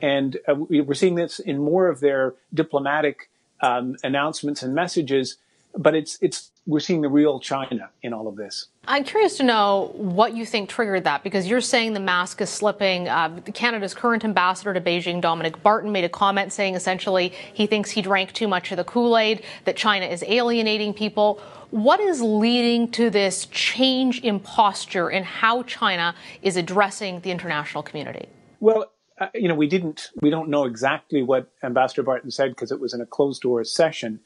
And 0.00 0.38
uh, 0.48 0.54
we're 0.54 0.94
seeing 0.94 1.14
this 1.14 1.38
in 1.38 1.58
more 1.58 1.88
of 1.88 2.00
their 2.00 2.34
diplomatic 2.52 3.30
um, 3.60 3.96
announcements 4.02 4.62
and 4.62 4.74
messages, 4.74 5.38
but 5.76 5.94
it's 5.94 6.18
it's 6.20 6.50
we're 6.66 6.80
seeing 6.80 7.00
the 7.00 7.08
real 7.08 7.40
China 7.40 7.90
in 8.02 8.12
all 8.12 8.28
of 8.28 8.36
this. 8.36 8.68
I'm 8.86 9.02
curious 9.02 9.36
to 9.38 9.42
know 9.42 9.92
what 9.94 10.36
you 10.36 10.46
think 10.46 10.68
triggered 10.68 11.04
that 11.04 11.24
because 11.24 11.48
you're 11.48 11.60
saying 11.60 11.92
the 11.92 12.00
mask 12.00 12.40
is 12.40 12.50
slipping. 12.50 13.08
Uh, 13.08 13.40
Canada's 13.52 13.94
current 13.94 14.24
ambassador 14.24 14.72
to 14.72 14.80
Beijing, 14.80 15.20
Dominic 15.20 15.60
Barton, 15.62 15.90
made 15.90 16.04
a 16.04 16.08
comment 16.08 16.52
saying 16.52 16.74
essentially 16.74 17.32
he 17.52 17.66
thinks 17.66 17.90
he 17.90 18.02
drank 18.02 18.32
too 18.32 18.46
much 18.46 18.70
of 18.70 18.76
the 18.76 18.84
Kool 18.84 19.18
Aid, 19.18 19.44
that 19.64 19.76
China 19.76 20.06
is 20.06 20.22
alienating 20.26 20.94
people. 20.94 21.40
What 21.70 22.00
is 22.00 22.20
leading 22.20 22.90
to 22.92 23.10
this 23.10 23.46
change 23.46 24.20
in 24.20 24.38
posture 24.38 25.10
in 25.10 25.24
how 25.24 25.62
China 25.64 26.14
is 26.42 26.56
addressing 26.56 27.20
the 27.20 27.30
international 27.30 27.82
community? 27.82 28.28
Well, 28.60 28.92
uh, 29.18 29.28
you 29.34 29.48
know, 29.48 29.54
we 29.54 29.68
didn't, 29.68 30.10
we 30.20 30.30
don't 30.30 30.48
know 30.48 30.64
exactly 30.64 31.22
what 31.22 31.50
Ambassador 31.62 32.02
Barton 32.02 32.30
said 32.30 32.50
because 32.50 32.70
it 32.70 32.80
was 32.80 32.94
in 32.94 33.00
a 33.00 33.06
closed 33.06 33.42
door 33.42 33.64
session. 33.64 34.20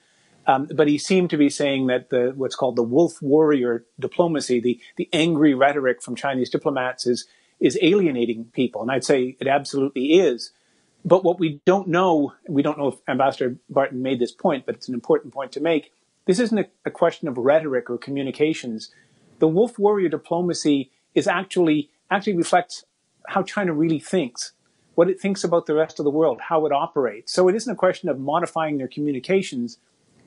Um, 0.47 0.69
but 0.73 0.87
he 0.87 0.97
seemed 0.97 1.31
to 1.31 1.37
be 1.37 1.51
saying 1.51 1.89
that 1.89 2.11
the 2.11 2.33
what's 2.37 2.55
called 2.55 2.77
the 2.77 2.83
wolf 2.83 3.21
warrior 3.21 3.85
diplomacy, 3.99 4.61
the 4.61 4.81
the 4.97 5.09
angry 5.13 5.55
rhetoric 5.55 6.03
from 6.03 6.15
Chinese 6.15 6.51
diplomats, 6.51 7.07
is 7.07 7.27
is 7.59 7.79
alienating 7.83 8.47
people, 8.53 8.83
and 8.83 8.91
I'd 8.91 9.05
say 9.05 9.37
it 9.41 9.49
absolutely 9.49 10.21
is. 10.21 10.53
But 11.05 11.25
what 11.25 11.39
we 11.39 11.61
don't 11.65 11.89
know, 11.89 12.35
we 12.49 12.63
don't 12.63 12.79
know 12.79 12.89
if 12.89 12.97
Ambassador 13.09 13.57
Barton 13.71 14.03
made 14.03 14.19
this 14.19 14.33
point, 14.33 14.67
but 14.67 14.75
it's 14.75 14.89
an 14.89 14.95
important 14.95 15.33
point 15.33 15.53
to 15.53 15.61
make. 15.61 15.93
This 16.27 16.41
isn't 16.41 16.59
a, 16.59 16.67
a 16.85 16.91
question 16.91 17.29
of 17.29 17.39
rhetoric 17.39 17.89
or 17.89 17.97
communications. 17.97 18.91
The 19.39 19.47
wolf 19.47 19.79
warrior 19.79 20.09
diplomacy 20.09 20.91
is 21.15 21.27
actually 21.27 21.91
actually 22.11 22.37
reflects 22.37 22.85
how 23.29 23.43
China 23.43 23.73
really 23.73 23.99
thinks, 23.99 24.53
what 24.95 25.11
it 25.11 25.21
thinks 25.21 25.43
about 25.43 25.67
the 25.67 25.75
rest 25.75 25.99
of 25.99 26.05
the 26.05 26.11
world, 26.11 26.41
how 26.43 26.67
it 26.67 26.73
operates. 26.73 27.33
So 27.33 27.49
it 27.49 27.57
isn't 27.57 27.73
a 27.73 27.77
question 27.77 28.09
of 28.09 28.21
modifying 28.21 28.79
their 28.79 28.87
communications 28.87 29.79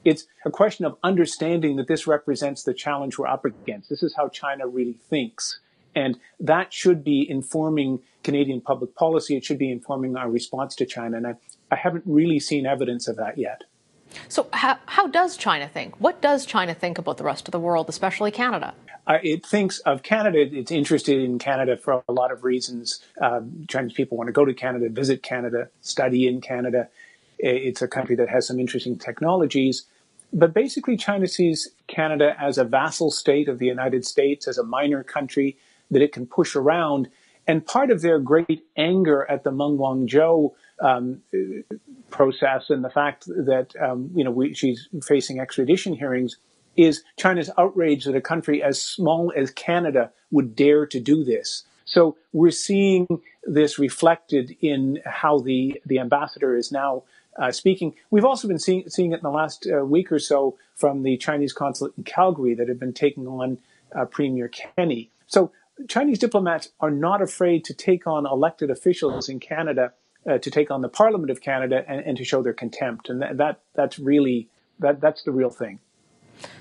it's 0.06 0.25
a 0.46 0.51
question 0.51 0.86
of 0.86 0.98
understanding 1.03 1.75
that 1.77 1.88
this 1.88 2.08
represents 2.08 2.63
the 2.63 2.74
challenge 2.74 3.18
we're 3.18 3.27
up 3.27 3.46
against. 3.46 3.89
This 3.89 4.03
is 4.03 4.15
how 4.15 4.29
China 4.29 4.68
really 4.68 4.98
thinks. 5.10 5.60
And 5.96 6.18
that 6.39 6.72
should 6.72 7.03
be 7.03 7.29
informing 7.29 8.00
Canadian 8.24 8.62
public 8.62 8.96
policy. 8.96 9.36
It 9.36 9.44
should 9.44 9.58
be 9.58 9.72
informing 9.72 10.15
our 10.15 10.29
response 10.29 10.75
to 10.75 10.86
China. 10.86 11.18
And 11.18 11.27
I, 11.27 11.36
I 11.72 11.75
haven't 11.75 12.03
really 12.06 12.39
seen 12.39 12.65
evidence 12.65 13.08
of 13.08 13.18
that 13.18 13.38
yet. 13.38 13.63
So, 14.27 14.48
how, 14.53 14.77
how 14.86 15.08
does 15.08 15.38
China 15.38 15.68
think? 15.68 15.96
What 16.00 16.20
does 16.22 16.46
China 16.46 16.74
think 16.74 16.98
about 16.98 17.18
the 17.18 17.24
rest 17.24 17.48
of 17.48 17.51
the 17.51 17.60
world, 17.60 17.89
especially 17.89 18.32
Canada? 18.32 18.74
Uh, 19.06 19.18
it 19.24 19.46
thinks 19.46 19.79
of 19.79 20.03
Canada. 20.03 20.39
It's 20.39 20.72
interested 20.72 21.20
in 21.20 21.39
Canada 21.39 21.77
for 21.77 22.03
a 22.08 22.13
lot 22.13 22.32
of 22.32 22.44
reasons. 22.44 23.03
Um, 23.22 23.65
Chinese 23.68 23.94
people 23.94 24.18
want 24.18 24.27
to 24.27 24.32
go 24.32 24.46
to 24.46 24.53
Canada, 24.53 24.89
visit 24.89 25.22
Canada, 25.22 25.70
study 25.82 26.27
in 26.27 26.41
Canada. 26.41 26.89
It's 27.39 27.81
a 27.81 27.88
country 27.88 28.15
that 28.17 28.29
has 28.29 28.48
some 28.48 28.60
interesting 28.60 28.98
technologies. 28.98 29.86
But 30.31 30.53
basically, 30.53 30.98
China 30.98 31.27
sees 31.27 31.69
Canada 31.88 32.36
as 32.39 32.58
a 32.58 32.63
vassal 32.63 33.10
state 33.10 33.50
of 33.50 33.58
the 33.58 33.65
United 33.65 34.05
States, 34.05 34.48
as 34.48 34.58
a 34.58 34.63
minor 34.63 35.03
country 35.03 35.58
that 35.89 36.01
it 36.01 36.12
can 36.12 36.27
push 36.27 36.55
around. 36.55 37.10
And 37.48 37.65
part 37.65 37.89
of 37.89 38.01
their 38.01 38.19
great 38.19 38.63
anger 38.77 39.25
at 39.29 39.43
the 39.43 39.51
Meng 39.51 39.77
Wanzhou 39.77 40.51
um, 40.81 41.22
process 42.12 42.69
and 42.69 42.84
the 42.84 42.89
fact 42.89 43.25
that 43.25 43.74
um, 43.81 44.12
you 44.13 44.24
know 44.24 44.31
we, 44.31 44.53
she's 44.53 44.88
facing 45.03 45.39
extradition 45.39 45.93
hearings 45.93 46.38
is 46.77 47.03
China's 47.17 47.50
outrage 47.58 48.05
that 48.05 48.15
a 48.15 48.22
country 48.22 48.62
as 48.62 48.81
small 48.81 49.34
as 49.36 49.51
Canada 49.51 50.12
would 50.31 50.55
dare 50.55 50.86
to 50.86 51.00
do 51.00 51.24
this. 51.24 51.63
So 51.86 52.17
we're 52.34 52.51
seeing 52.51 53.08
this 53.43 53.79
reflected 53.79 54.55
in 54.62 55.00
how 55.05 55.39
the 55.39 55.81
the 55.86 56.00
ambassador 56.00 56.55
is 56.55 56.72
now 56.72 57.03
uh, 57.39 57.51
speaking. 57.51 57.96
We've 58.12 58.25
also 58.25 58.48
been 58.48 58.60
seeing, 58.60 58.89
seeing 58.89 59.12
it 59.12 59.17
in 59.17 59.24
the 59.24 59.31
last 59.31 59.67
uh, 59.67 59.86
week 59.86 60.12
or 60.12 60.19
so 60.19 60.58
from 60.75 61.03
the 61.03 61.17
Chinese 61.17 61.53
consulate 61.53 61.93
in 61.98 62.03
Calgary 62.03 62.53
that 62.55 62.67
have 62.67 62.79
been 62.79 62.93
taking 62.93 63.27
on 63.27 63.60
uh, 63.96 64.05
Premier 64.05 64.50
Kenney. 64.50 65.10
So 65.27 65.51
Chinese 65.88 66.19
diplomats 66.19 66.69
are 66.79 66.91
not 66.91 67.22
afraid 67.22 67.63
to 67.65 67.74
take 67.74 68.05
on 68.05 68.25
elected 68.25 68.69
officials 68.69 69.29
in 69.29 69.39
Canada, 69.39 69.93
uh, 70.29 70.38
to 70.39 70.51
take 70.51 70.69
on 70.69 70.81
the 70.81 70.89
Parliament 70.89 71.31
of 71.31 71.41
Canada, 71.41 71.84
and, 71.88 72.01
and 72.01 72.17
to 72.17 72.25
show 72.25 72.43
their 72.43 72.53
contempt. 72.53 73.10
And 73.10 73.22
that, 73.22 73.38
that 73.38 73.62
that's 73.74 73.98
really 73.98 74.50
that 74.79 75.00
that's 75.01 75.24
the 75.24 75.31
real 75.31 75.50
thing. 75.50 75.79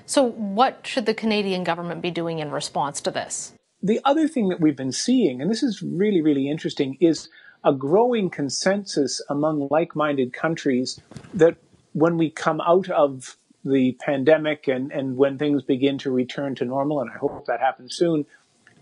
So, 0.05 0.23
what 0.23 0.85
should 0.85 1.05
the 1.05 1.13
Canadian 1.13 1.63
government 1.63 2.01
be 2.01 2.11
doing 2.11 2.39
in 2.39 2.51
response 2.51 3.01
to 3.01 3.11
this? 3.11 3.53
The 3.81 4.01
other 4.03 4.27
thing 4.27 4.49
that 4.49 4.59
we've 4.59 4.75
been 4.75 4.91
seeing, 4.91 5.41
and 5.41 5.49
this 5.49 5.63
is 5.63 5.81
really, 5.81 6.21
really 6.21 6.49
interesting, 6.49 6.97
is 6.99 7.29
a 7.63 7.73
growing 7.73 8.29
consensus 8.29 9.21
among 9.29 9.67
like 9.69 9.95
minded 9.95 10.33
countries 10.33 10.99
that 11.33 11.57
when 11.93 12.17
we 12.17 12.29
come 12.29 12.61
out 12.61 12.89
of 12.89 13.35
the 13.65 13.97
pandemic 13.99 14.67
and, 14.67 14.91
and 14.91 15.17
when 15.17 15.37
things 15.37 15.63
begin 15.63 15.97
to 15.97 16.11
return 16.11 16.55
to 16.55 16.65
normal, 16.65 17.01
and 17.01 17.11
I 17.11 17.17
hope 17.17 17.45
that 17.47 17.59
happens 17.59 17.95
soon, 17.95 18.25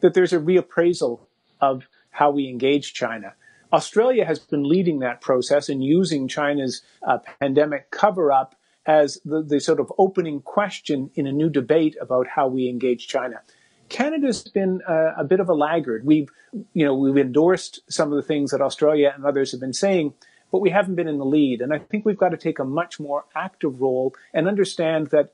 that 0.02 0.14
there's 0.14 0.34
a 0.34 0.40
reappraisal 0.40 1.20
of 1.60 1.88
how 2.12 2.30
we 2.30 2.48
engage 2.48 2.94
China. 2.94 3.34
Australia 3.74 4.26
has 4.26 4.40
been 4.40 4.64
leading 4.64 5.00
that 5.00 5.22
process 5.22 5.68
and 5.68 5.84
using 5.84 6.28
China's 6.28 6.82
uh, 7.06 7.18
pandemic 7.40 7.92
cover 7.92 8.32
up 8.32 8.56
as 8.86 9.20
the, 9.26 9.42
the 9.42 9.60
sort 9.60 9.80
of 9.80 9.92
opening 9.98 10.42
question 10.42 11.10
in 11.16 11.28
a 11.28 11.32
new 11.32 11.50
debate 11.50 11.98
about 12.00 12.28
how 12.28 12.48
we 12.48 12.70
engage 12.70 13.08
China. 13.08 13.42
Canada's 13.90 14.44
been 14.44 14.82
a 14.88 15.24
bit 15.24 15.40
of 15.40 15.50
a 15.50 15.54
laggard. 15.54 16.06
We've, 16.06 16.30
you 16.74 16.86
know, 16.86 16.96
we've 16.96 17.18
endorsed 17.18 17.80
some 17.90 18.12
of 18.12 18.16
the 18.16 18.22
things 18.22 18.52
that 18.52 18.62
Australia 18.62 19.14
and 19.16 19.26
others 19.26 19.52
have 19.52 19.62
been 19.62 19.74
saying, 19.74 20.14
but 20.52 20.60
we 20.60 20.70
haven't 20.70 20.96
been 20.96 21.08
in 21.08 21.18
the 21.18 21.26
lead. 21.26 21.62
And 21.62 21.74
I 21.74 21.80
think 21.80 22.06
we've 22.06 22.18
got 22.18 22.30
to 22.30 22.38
take 22.38 22.60
a 22.60 22.66
much 22.66 23.00
more 23.00 23.26
active 23.36 23.82
role 23.82 24.14
and 24.34 24.48
understand 24.48 25.08
that 25.08 25.32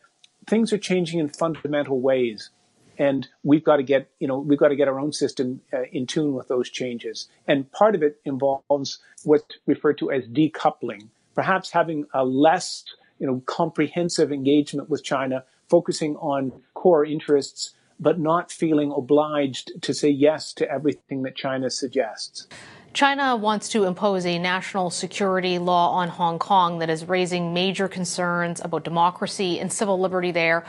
things 0.47 0.73
are 0.73 0.77
changing 0.77 1.19
in 1.19 1.29
fundamental 1.29 1.99
ways. 1.99 2.49
And 2.97 3.27
we've 3.43 3.63
got 3.63 3.77
to 3.77 3.83
get, 3.83 4.09
you 4.19 4.27
know, 4.27 4.37
we've 4.37 4.59
got 4.59 4.67
to 4.67 4.75
get 4.75 4.87
our 4.87 4.99
own 4.99 5.13
system 5.13 5.61
uh, 5.73 5.83
in 5.91 6.05
tune 6.05 6.33
with 6.33 6.47
those 6.47 6.69
changes. 6.69 7.27
And 7.47 7.71
part 7.71 7.95
of 7.95 8.03
it 8.03 8.19
involves 8.23 8.99
what's 9.23 9.57
referred 9.65 9.97
to 9.99 10.11
as 10.11 10.27
decoupling, 10.27 11.07
perhaps 11.33 11.71
having 11.71 12.05
a 12.13 12.23
less, 12.23 12.83
you 13.17 13.25
know, 13.25 13.41
comprehensive 13.47 14.31
engagement 14.31 14.91
with 14.91 15.03
China, 15.03 15.43
focusing 15.69 16.15
on 16.17 16.51
core 16.75 17.03
interests 17.03 17.73
but 17.99 18.19
not 18.19 18.51
feeling 18.51 18.93
obliged 18.95 19.71
to 19.81 19.93
say 19.93 20.09
yes 20.09 20.53
to 20.53 20.69
everything 20.69 21.23
that 21.23 21.35
China 21.35 21.69
suggests. 21.69 22.47
China 22.93 23.35
wants 23.35 23.69
to 23.69 23.85
impose 23.85 24.25
a 24.25 24.37
national 24.37 24.91
security 24.91 25.57
law 25.57 25.91
on 25.91 26.09
Hong 26.09 26.37
Kong 26.37 26.79
that 26.79 26.89
is 26.89 27.05
raising 27.05 27.53
major 27.53 27.87
concerns 27.87 28.61
about 28.61 28.83
democracy 28.83 29.59
and 29.59 29.73
civil 29.73 29.99
liberty 29.99 30.31
there. 30.31 30.63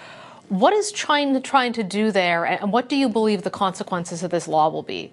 What 0.48 0.72
is 0.72 0.90
China 0.90 1.40
trying 1.40 1.74
to 1.74 1.82
do 1.82 2.10
there, 2.10 2.44
and 2.44 2.72
what 2.72 2.88
do 2.88 2.96
you 2.96 3.08
believe 3.08 3.42
the 3.42 3.50
consequences 3.50 4.22
of 4.22 4.30
this 4.30 4.48
law 4.48 4.68
will 4.70 4.82
be? 4.82 5.12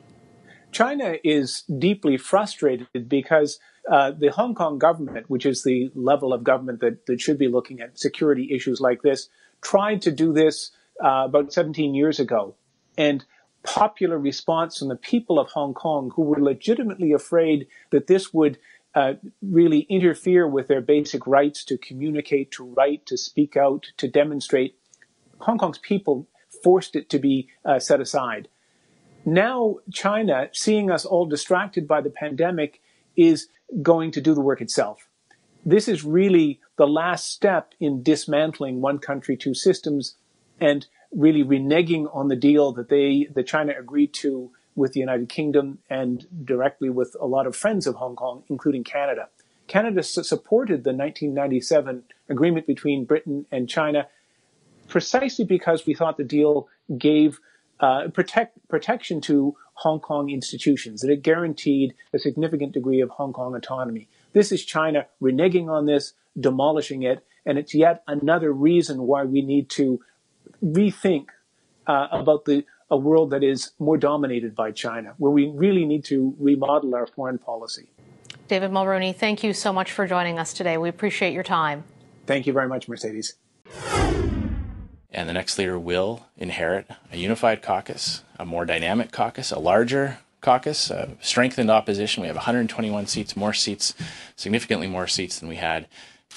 China 0.72 1.16
is 1.24 1.64
deeply 1.64 2.18
frustrated 2.18 3.10
because 3.10 3.60
uh, 3.92 4.12
the 4.12 4.30
Hong 4.30 4.56
Kong 4.56 4.78
government, 4.78 5.30
which 5.30 5.46
is 5.46 5.64
the 5.64 5.92
level 5.96 6.34
of 6.34 6.44
government 6.44 6.80
that, 6.82 7.06
that 7.08 7.20
should 7.20 7.38
be 7.38 7.48
looking 7.48 7.82
at 7.82 8.00
security 8.00 8.50
issues 8.54 8.80
like 8.80 9.02
this, 9.02 9.28
tried 9.62 10.02
to 10.04 10.12
do 10.12 10.32
this 10.32 10.72
uh, 11.04 11.24
about 11.26 11.54
17 11.54 11.94
years 11.94 12.20
ago. 12.20 12.56
And 12.98 13.26
popular 13.64 14.18
response 14.18 14.80
from 14.80 14.90
the 14.90 14.96
people 14.96 15.40
of 15.40 15.50
Hong 15.52 15.74
Kong 15.74 16.12
who 16.16 16.24
were 16.24 16.42
legitimately 16.42 17.12
afraid 17.12 17.68
that 17.92 18.08
this 18.08 18.34
would 18.34 18.58
uh, 18.94 19.14
really 19.42 19.82
interfere 19.82 20.48
with 20.48 20.68
their 20.68 20.82
basic 20.82 21.26
rights 21.26 21.64
to 21.66 21.78
communicate, 21.78 22.52
to 22.52 22.64
write, 22.64 23.06
to 23.06 23.18
speak 23.18 23.56
out, 23.56 23.88
to 23.98 24.08
demonstrate. 24.08 24.76
Hong 25.40 25.58
Kong's 25.58 25.78
people 25.78 26.28
forced 26.64 26.96
it 26.96 27.10
to 27.10 27.20
be 27.20 27.50
uh, 27.64 27.80
set 27.80 28.02
aside. 28.02 28.50
Now, 29.24 29.78
China, 29.94 30.50
seeing 30.52 30.92
us 30.92 31.06
all 31.06 31.26
distracted 31.26 31.88
by 31.88 32.02
the 32.02 32.10
pandemic, 32.10 32.82
is 33.16 33.48
going 33.82 34.12
to 34.12 34.22
do 34.22 34.34
the 34.34 34.42
work 34.42 34.62
itself. 34.62 35.08
This 35.66 35.88
is 35.88 36.04
really 36.04 36.60
the 36.78 36.88
last 36.88 37.32
step 37.32 37.74
in 37.80 38.02
dismantling 38.02 38.82
one 38.82 38.98
country, 38.98 39.38
two 39.38 39.54
systems 39.54 40.16
and 40.62 40.86
really 41.12 41.44
reneging 41.44 42.08
on 42.16 42.30
the 42.30 42.36
deal 42.36 42.72
that 42.74 42.88
they, 42.88 43.28
that 43.34 43.48
China 43.48 43.74
agreed 43.78 44.14
to 44.14 44.52
with 44.76 44.94
the 44.94 45.02
United 45.02 45.28
Kingdom 45.28 45.80
and 45.90 46.26
directly 46.46 46.90
with 46.90 47.16
a 47.20 47.26
lot 47.26 47.46
of 47.46 47.56
friends 47.56 47.88
of 47.88 47.96
Hong 47.96 48.16
Kong, 48.16 48.44
including 48.48 48.86
Canada. 48.86 49.28
Canada 49.68 50.04
supported 50.04 50.84
the 50.84 50.94
1997 50.94 52.04
agreement 52.30 52.68
between 52.68 53.06
Britain 53.06 53.46
and 53.52 53.68
China 53.68 54.08
precisely 54.88 55.46
because 55.46 55.86
we 55.86 55.94
thought 55.94 56.18
the 56.18 56.24
deal 56.24 56.68
gave 56.98 57.40
uh, 57.80 58.10
protect, 58.10 58.58
protection 58.68 59.22
to 59.22 59.56
Hong 59.76 60.00
Kong 60.00 60.30
institutions, 60.30 61.02
that 61.02 61.10
it 61.10 61.24
guaranteed 61.24 61.96
a 62.14 62.20
significant 62.20 62.74
degree 62.74 63.02
of 63.02 63.10
Hong 63.10 63.34
Kong 63.34 63.56
autonomy. 63.56 64.08
This 64.34 64.52
is 64.52 64.64
China 64.64 65.08
reneging 65.22 65.68
on 65.68 65.86
this, 65.88 66.14
demolishing 66.40 67.04
it, 67.04 67.26
and 67.46 67.58
it's 67.58 67.74
yet 67.74 68.04
another 68.08 68.52
reason 68.54 69.04
why 69.04 69.24
we 69.24 69.42
need 69.42 69.70
to 69.72 70.00
rethink 70.64 71.28
uh, 71.88 72.08
about 72.12 72.46
the 72.46 72.66
a 72.92 72.98
world 72.98 73.30
that 73.32 73.42
is 73.42 73.72
more 73.80 73.98
dominated 73.98 74.54
by 74.54 74.70
China, 74.72 75.14
where 75.18 75.32
we 75.32 75.48
really 75.48 75.86
need 75.86 76.04
to 76.04 76.36
remodel 76.38 76.94
our 76.94 77.08
foreign 77.08 77.38
policy. 77.38 77.88
David 78.50 78.70
Mulroney, 78.70 79.16
thank 79.16 79.46
you 79.46 79.54
so 79.54 79.72
much 79.72 79.94
for 79.94 80.06
joining 80.06 80.38
us 80.38 80.54
today. 80.54 80.78
We 80.78 80.90
appreciate 80.90 81.34
your 81.34 81.44
time. 81.44 81.86
Thank 82.28 82.46
you 82.46 82.54
very 82.54 82.68
much, 82.68 82.90
Mercedes. 82.90 83.36
And 85.14 85.28
the 85.28 85.34
next 85.34 85.58
leader 85.58 85.80
will 85.80 86.28
inherit 86.38 86.88
a 87.12 87.18
unified 87.18 87.62
caucus, 87.62 88.24
a 88.38 88.46
more 88.46 88.66
dynamic 88.66 89.14
caucus, 89.14 89.52
a 89.52 89.60
larger 89.60 90.20
caucus, 90.42 90.90
a 90.90 91.16
strengthened 91.22 91.72
opposition. 91.72 92.22
We 92.22 92.28
have 92.28 92.36
121 92.36 93.08
seats, 93.08 93.38
more 93.38 93.54
seats, 93.54 93.94
significantly 94.36 94.88
more 94.88 95.08
seats 95.08 95.40
than 95.40 95.48
we 95.48 95.58
had 95.58 95.88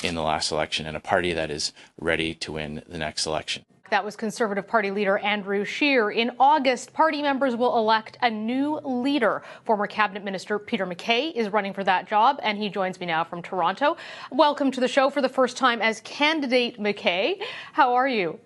in 0.02 0.14
the 0.14 0.22
last 0.22 0.52
election, 0.52 0.86
and 0.86 0.96
a 0.96 1.00
party 1.00 1.32
that 1.32 1.50
is 1.50 1.72
ready 2.00 2.34
to 2.34 2.52
win 2.52 2.82
the 2.86 2.98
next 2.98 3.26
election. 3.26 3.64
That 3.90 4.02
was 4.02 4.16
Conservative 4.16 4.66
Party 4.66 4.90
leader 4.90 5.18
Andrew 5.18 5.62
Scheer. 5.62 6.10
In 6.10 6.32
August, 6.40 6.94
party 6.94 7.20
members 7.20 7.54
will 7.54 7.76
elect 7.76 8.16
a 8.22 8.30
new 8.30 8.80
leader. 8.82 9.42
Former 9.64 9.86
Cabinet 9.86 10.24
Minister 10.24 10.58
Peter 10.58 10.86
MacKay 10.86 11.28
is 11.28 11.50
running 11.50 11.74
for 11.74 11.84
that 11.84 12.08
job, 12.08 12.40
and 12.42 12.56
he 12.56 12.70
joins 12.70 12.98
me 12.98 13.04
now 13.04 13.22
from 13.24 13.42
Toronto. 13.42 13.98
Welcome 14.32 14.70
to 14.70 14.80
the 14.80 14.88
show 14.88 15.10
for 15.10 15.20
the 15.20 15.28
first 15.28 15.58
time 15.58 15.82
as 15.82 16.00
candidate 16.00 16.80
MacKay. 16.80 17.40
How 17.74 17.92
are 17.92 18.08
you? 18.08 18.40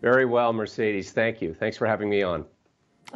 Very 0.00 0.24
well, 0.24 0.54
Mercedes. 0.54 1.12
Thank 1.12 1.42
you. 1.42 1.52
Thanks 1.52 1.76
for 1.76 1.86
having 1.86 2.08
me 2.08 2.22
on. 2.22 2.46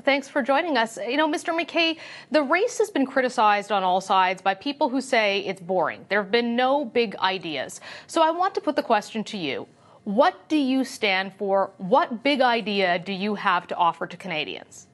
Thanks 0.02 0.28
for 0.28 0.42
joining 0.42 0.76
us. 0.76 0.98
You 0.98 1.16
know, 1.16 1.26
Mr. 1.26 1.56
MacKay, 1.56 1.96
the 2.32 2.42
race 2.42 2.76
has 2.76 2.90
been 2.90 3.06
criticized 3.06 3.72
on 3.72 3.82
all 3.82 4.02
sides 4.02 4.42
by 4.42 4.52
people 4.52 4.90
who 4.90 5.00
say 5.00 5.40
it's 5.46 5.60
boring. 5.60 6.04
There 6.10 6.22
have 6.22 6.30
been 6.30 6.54
no 6.54 6.84
big 6.84 7.16
ideas. 7.16 7.80
So 8.08 8.22
I 8.22 8.30
want 8.30 8.54
to 8.56 8.60
put 8.60 8.76
the 8.76 8.82
question 8.82 9.24
to 9.24 9.38
you. 9.38 9.66
What 10.04 10.50
do 10.50 10.58
you 10.58 10.84
stand 10.84 11.32
for? 11.38 11.72
What 11.78 12.22
big 12.22 12.42
idea 12.42 12.98
do 12.98 13.12
you 13.12 13.36
have 13.36 13.66
to 13.68 13.74
offer 13.74 14.06
to 14.06 14.16
Canadians? 14.18 14.86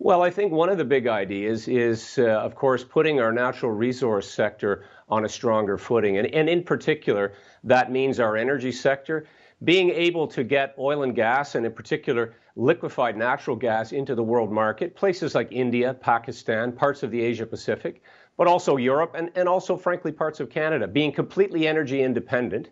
Well, 0.00 0.20
I 0.20 0.30
think 0.30 0.52
one 0.52 0.68
of 0.68 0.78
the 0.78 0.84
big 0.84 1.06
ideas 1.06 1.68
is, 1.68 2.18
uh, 2.18 2.24
of 2.24 2.56
course, 2.56 2.82
putting 2.82 3.20
our 3.20 3.32
natural 3.32 3.70
resource 3.70 4.28
sector 4.28 4.84
on 5.08 5.24
a 5.24 5.28
stronger 5.28 5.78
footing. 5.78 6.18
And, 6.18 6.26
and 6.34 6.48
in 6.48 6.64
particular, 6.64 7.34
that 7.62 7.92
means 7.92 8.18
our 8.18 8.36
energy 8.36 8.72
sector 8.72 9.26
being 9.62 9.90
able 9.90 10.26
to 10.26 10.42
get 10.42 10.74
oil 10.76 11.04
and 11.04 11.14
gas, 11.14 11.54
and 11.54 11.64
in 11.64 11.72
particular, 11.72 12.34
liquefied 12.56 13.16
natural 13.16 13.56
gas 13.56 13.92
into 13.92 14.16
the 14.16 14.22
world 14.22 14.50
market, 14.50 14.96
places 14.96 15.36
like 15.36 15.52
India, 15.52 15.94
Pakistan, 15.94 16.72
parts 16.72 17.04
of 17.04 17.12
the 17.12 17.22
Asia 17.22 17.46
Pacific, 17.46 18.02
but 18.36 18.48
also 18.48 18.76
Europe, 18.76 19.14
and, 19.14 19.30
and 19.36 19.48
also, 19.48 19.76
frankly, 19.76 20.10
parts 20.10 20.40
of 20.40 20.50
Canada, 20.50 20.88
being 20.88 21.12
completely 21.12 21.68
energy 21.68 22.02
independent 22.02 22.70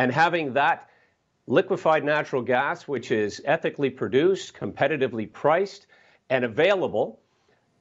and 0.00 0.10
having 0.10 0.54
that 0.54 0.88
liquefied 1.46 2.02
natural 2.04 2.40
gas, 2.40 2.88
which 2.88 3.10
is 3.10 3.42
ethically 3.44 3.90
produced, 3.90 4.54
competitively 4.54 5.30
priced, 5.30 5.86
and 6.30 6.42
available 6.42 7.20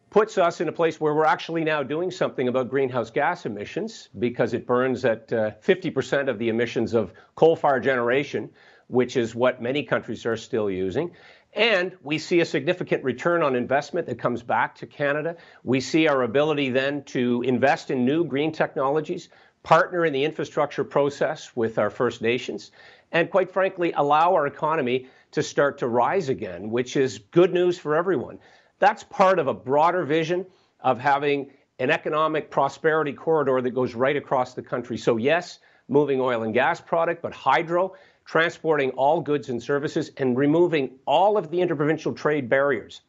puts 0.09 0.37
us 0.37 0.59
in 0.59 0.67
a 0.67 0.71
place 0.71 0.99
where 0.99 1.13
we're 1.13 1.23
actually 1.23 1.63
now 1.63 1.81
doing 1.81 2.11
something 2.11 2.49
about 2.49 2.67
greenhouse 2.69 3.09
gas 3.09 3.45
emissions 3.45 4.09
because 4.19 4.53
it 4.53 4.67
burns 4.67 5.05
at 5.05 5.31
uh, 5.31 5.51
50% 5.65 6.27
of 6.27 6.37
the 6.39 6.49
emissions 6.49 6.93
of 6.93 7.13
coal 7.35 7.55
fired 7.55 7.83
generation, 7.83 8.49
which 8.87 9.15
is 9.15 9.33
what 9.33 9.61
many 9.61 9.83
countries 9.83 10.25
are 10.25 10.35
still 10.35 10.69
using. 10.69 11.11
And 11.53 11.97
we 12.03 12.17
see 12.17 12.41
a 12.41 12.45
significant 12.45 13.03
return 13.05 13.41
on 13.41 13.55
investment 13.55 14.07
that 14.07 14.19
comes 14.19 14.43
back 14.43 14.75
to 14.75 14.85
Canada. 14.85 15.37
We 15.63 15.79
see 15.79 16.07
our 16.07 16.23
ability 16.23 16.69
then 16.71 17.03
to 17.05 17.43
invest 17.43 17.89
in 17.89 18.03
new 18.05 18.25
green 18.25 18.51
technologies, 18.51 19.29
partner 19.69 20.03
in 20.03 20.11
the 20.11 20.25
infrastructure 20.25 20.83
process 20.83 21.55
with 21.55 21.77
our 21.77 21.91
First 21.91 22.23
Nations, 22.23 22.71
and 23.11 23.29
quite 23.29 23.51
frankly, 23.51 23.91
allow 23.91 24.33
our 24.33 24.47
economy 24.47 25.07
to 25.29 25.43
start 25.43 25.77
to 25.77 25.87
rise 25.87 26.27
again, 26.27 26.71
which 26.71 26.97
is 26.97 27.19
good 27.29 27.53
news 27.53 27.77
for 27.77 27.95
everyone. 27.95 28.39
That's 28.79 29.03
part 29.03 29.37
of 29.37 29.45
a 29.45 29.53
broader 29.53 30.05
vision 30.05 30.47
of 30.79 30.99
having 30.99 31.51
an 31.77 31.91
economic 31.91 32.49
prosperity 32.49 33.13
corridor 33.13 33.61
that 33.61 33.69
goes 33.69 33.93
right 33.93 34.15
across 34.15 34.55
the 34.55 34.63
country. 34.63 34.97
So, 34.97 35.17
yes, 35.17 35.59
moving 35.87 36.19
oil 36.19 36.41
and 36.41 36.51
gas 36.51 36.81
product, 36.81 37.21
but 37.21 37.31
hydro, 37.31 37.93
transporting 38.25 38.89
all 38.97 39.21
goods 39.21 39.49
and 39.49 39.61
services, 39.61 40.09
and 40.17 40.35
removing 40.35 40.97
all 41.05 41.37
of 41.37 41.51
the 41.51 41.61
interprovincial 41.61 42.13
trade 42.13 42.49
barriers. 42.49 43.01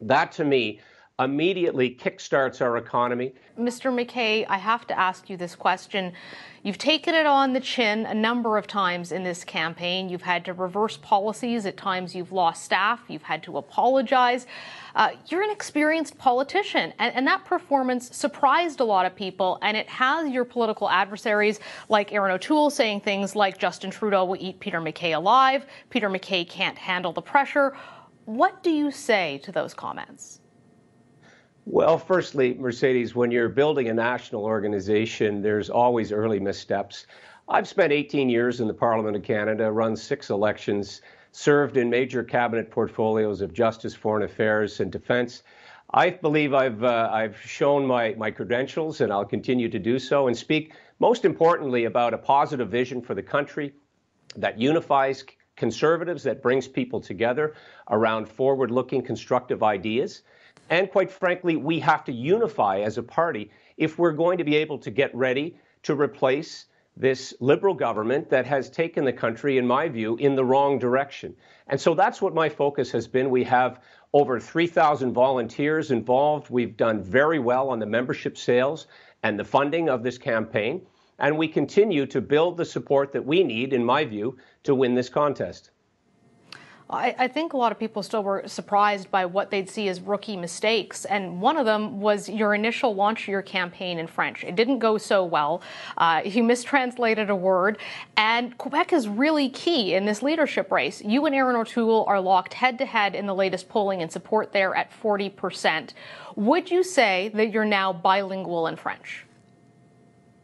That, 0.00 0.32
to 0.32 0.44
me, 0.44 0.80
immediately 1.18 1.90
kickstarts 1.90 2.60
our 2.60 2.76
economy. 2.76 3.32
Mr. 3.58 3.92
MacKay, 3.92 4.46
I 4.46 4.56
have 4.56 4.86
to 4.86 4.96
ask 4.96 5.28
you 5.28 5.36
this 5.36 5.56
question. 5.56 6.12
You've 6.62 6.78
taken 6.78 7.12
it 7.12 7.26
on 7.26 7.52
the 7.52 7.60
chin 7.60 8.06
a 8.06 8.14
number 8.14 8.56
of 8.56 8.68
times 8.68 9.10
in 9.10 9.24
this 9.24 9.42
campaign. 9.42 10.08
You've 10.08 10.22
had 10.22 10.44
to 10.44 10.52
reverse 10.52 10.96
policies. 10.96 11.66
At 11.66 11.76
times, 11.76 12.14
you've 12.14 12.30
lost 12.30 12.64
staff. 12.64 13.00
You've 13.08 13.22
had 13.22 13.42
to 13.44 13.58
apologize. 13.58 14.46
Uh, 14.94 15.10
you're 15.26 15.42
an 15.42 15.50
experienced 15.50 16.18
politician, 16.18 16.92
and, 16.98 17.14
and, 17.14 17.26
that 17.26 17.44
performance 17.44 18.16
surprised 18.16 18.80
a 18.80 18.84
lot 18.84 19.06
of 19.06 19.14
people. 19.14 19.58
And 19.62 19.76
it 19.76 19.88
has 19.88 20.30
your 20.30 20.44
political 20.44 20.88
adversaries, 20.88 21.58
like 21.88 22.12
Erin 22.12 22.32
O'Toole, 22.32 22.70
saying 22.70 23.00
things 23.00 23.34
like 23.34 23.58
Justin 23.58 23.90
Trudeau 23.90 24.24
will 24.24 24.38
eat 24.40 24.60
Peter 24.60 24.80
MacKay 24.80 25.12
alive. 25.12 25.66
Peter 25.90 26.08
MacKay 26.08 26.44
can't 26.44 26.78
handle 26.78 27.12
the 27.12 27.22
pressure. 27.22 27.76
What 28.24 28.62
do 28.62 28.70
you 28.70 28.90
say 28.90 29.40
to 29.44 29.52
those 29.52 29.74
comments? 29.74 30.40
Well, 31.70 31.98
firstly, 31.98 32.54
Mercedes, 32.54 33.14
when 33.14 33.30
you're 33.30 33.50
building 33.50 33.88
a 33.88 33.94
national 33.94 34.42
organization, 34.42 35.42
there's 35.42 35.68
always 35.68 36.12
early 36.12 36.40
missteps. 36.40 37.06
I've 37.46 37.68
spent 37.68 37.92
18 37.92 38.30
years 38.30 38.62
in 38.62 38.68
the 38.68 38.72
Parliament 38.72 39.16
of 39.16 39.22
Canada, 39.22 39.70
run 39.70 39.94
six 39.94 40.30
elections, 40.30 41.02
served 41.30 41.76
in 41.76 41.90
major 41.90 42.24
cabinet 42.24 42.70
portfolios 42.70 43.42
of 43.42 43.52
justice, 43.52 43.94
foreign 43.94 44.22
affairs, 44.22 44.80
and 44.80 44.90
defense. 44.90 45.42
I 45.92 46.08
believe 46.08 46.54
I've, 46.54 46.82
uh, 46.82 47.10
I've 47.12 47.38
shown 47.38 47.86
my, 47.86 48.14
my 48.16 48.30
credentials, 48.30 49.02
and 49.02 49.12
I'll 49.12 49.26
continue 49.26 49.68
to 49.68 49.78
do 49.78 49.98
so, 49.98 50.26
and 50.26 50.34
speak 50.34 50.72
most 51.00 51.26
importantly 51.26 51.84
about 51.84 52.14
a 52.14 52.18
positive 52.18 52.70
vision 52.70 53.02
for 53.02 53.14
the 53.14 53.22
country 53.22 53.74
that 54.36 54.58
unifies 54.58 55.22
conservatives, 55.54 56.22
that 56.22 56.42
brings 56.42 56.66
people 56.66 56.98
together 56.98 57.52
around 57.90 58.26
forward 58.26 58.70
looking, 58.70 59.02
constructive 59.02 59.62
ideas. 59.62 60.22
And 60.70 60.90
quite 60.90 61.10
frankly, 61.10 61.56
we 61.56 61.80
have 61.80 62.04
to 62.04 62.12
unify 62.12 62.80
as 62.80 62.98
a 62.98 63.02
party 63.02 63.50
if 63.76 63.98
we're 63.98 64.12
going 64.12 64.38
to 64.38 64.44
be 64.44 64.56
able 64.56 64.78
to 64.78 64.90
get 64.90 65.14
ready 65.14 65.56
to 65.84 65.94
replace 65.94 66.66
this 66.96 67.32
liberal 67.40 67.74
government 67.74 68.28
that 68.28 68.44
has 68.44 68.68
taken 68.68 69.04
the 69.04 69.12
country, 69.12 69.56
in 69.56 69.66
my 69.66 69.88
view, 69.88 70.16
in 70.16 70.34
the 70.34 70.44
wrong 70.44 70.78
direction. 70.78 71.34
And 71.68 71.80
so 71.80 71.94
that's 71.94 72.20
what 72.20 72.34
my 72.34 72.48
focus 72.48 72.90
has 72.90 73.06
been. 73.06 73.30
We 73.30 73.44
have 73.44 73.80
over 74.12 74.40
3,000 74.40 75.12
volunteers 75.12 75.90
involved. 75.90 76.50
We've 76.50 76.76
done 76.76 77.02
very 77.02 77.38
well 77.38 77.70
on 77.70 77.78
the 77.78 77.86
membership 77.86 78.36
sales 78.36 78.88
and 79.22 79.38
the 79.38 79.44
funding 79.44 79.88
of 79.88 80.02
this 80.02 80.18
campaign. 80.18 80.82
And 81.20 81.38
we 81.38 81.48
continue 81.48 82.06
to 82.06 82.20
build 82.20 82.56
the 82.56 82.64
support 82.64 83.12
that 83.12 83.24
we 83.24 83.42
need, 83.44 83.72
in 83.72 83.84
my 83.84 84.04
view, 84.04 84.36
to 84.64 84.74
win 84.74 84.94
this 84.94 85.08
contest. 85.08 85.70
I, 86.90 87.14
I, 87.18 87.28
think 87.28 87.52
a 87.52 87.56
lot 87.58 87.70
of 87.70 87.78
people 87.78 88.02
still 88.02 88.22
were 88.22 88.44
surprised 88.46 89.10
by 89.10 89.26
what 89.26 89.50
they'd 89.50 89.68
see 89.68 89.88
as 89.88 90.00
rookie 90.00 90.38
mistakes. 90.38 91.04
And 91.04 91.40
one 91.40 91.58
of 91.58 91.66
them 91.66 92.00
was 92.00 92.30
your 92.30 92.54
initial 92.54 92.94
launch 92.94 93.22
of 93.22 93.28
your 93.28 93.42
campaign 93.42 93.98
in 93.98 94.06
French. 94.06 94.42
It 94.42 94.56
didn't 94.56 94.78
go 94.78 94.96
so 94.96 95.22
well. 95.22 95.60
Uh, 95.98 96.22
you 96.24 96.42
mistranslated 96.54 97.28
a 97.28 97.36
word. 97.36 97.76
And 98.16 98.56
Quebec 98.56 98.94
is 98.94 99.06
really 99.06 99.50
key 99.50 99.94
in 99.94 100.06
this 100.06 100.22
leadership 100.22 100.72
race. 100.72 101.02
You 101.02 101.26
and 101.26 101.34
Erin 101.34 101.56
O'Toole 101.56 102.04
are 102.08 102.20
locked 102.20 102.54
head 102.54 102.78
to 102.78 102.86
head 102.86 103.14
in 103.14 103.26
the 103.26 103.34
latest 103.34 103.68
polling 103.68 104.00
and 104.00 104.10
support 104.10 104.52
there 104.52 104.74
at 104.74 104.90
40%. 104.90 105.90
Would 106.36 106.70
you 106.70 106.82
say 106.82 107.30
that 107.34 107.52
you're 107.52 107.66
now 107.66 107.92
bilingual 107.92 108.66
in 108.66 108.76
French? 108.76 109.26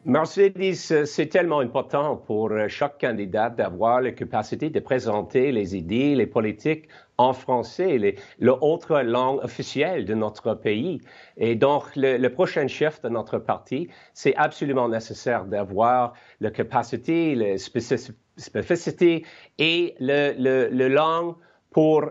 Mercedes, 0.07 0.77
euh, 0.91 1.07
c'est 1.07 1.29
tellement 1.29 1.61
important 1.61 2.17
pour 2.17 2.51
euh, 2.51 2.69
chaque 2.69 3.01
candidat 3.01 3.49
d'avoir 3.49 4.03
la 4.03 4.13
capacité 4.13 4.69
de 4.69 4.79
présenter 4.79 5.51
les 5.51 5.75
idées, 5.77 6.15
les 6.15 6.27
politiques 6.27 6.89
en 7.17 7.33
français, 7.33 8.15
l'autre 8.39 9.01
langue 9.01 9.43
officielle 9.43 10.05
de 10.05 10.13
notre 10.13 10.53
pays. 10.53 11.01
Et 11.39 11.55
donc, 11.55 11.85
le, 11.97 12.29
prochain 12.29 12.67
chef 12.67 13.01
de 13.01 13.09
notre 13.09 13.39
parti, 13.39 13.89
c'est 14.13 14.35
absolument 14.37 14.91
nécessaire 14.91 15.47
d'avoir 15.47 16.13
la 16.41 16.51
capacité, 16.51 17.35
la 17.35 17.57
spécificité 17.57 19.25
et 19.59 19.95
le, 20.01 20.89
langue 20.89 21.35
pour 21.71 22.11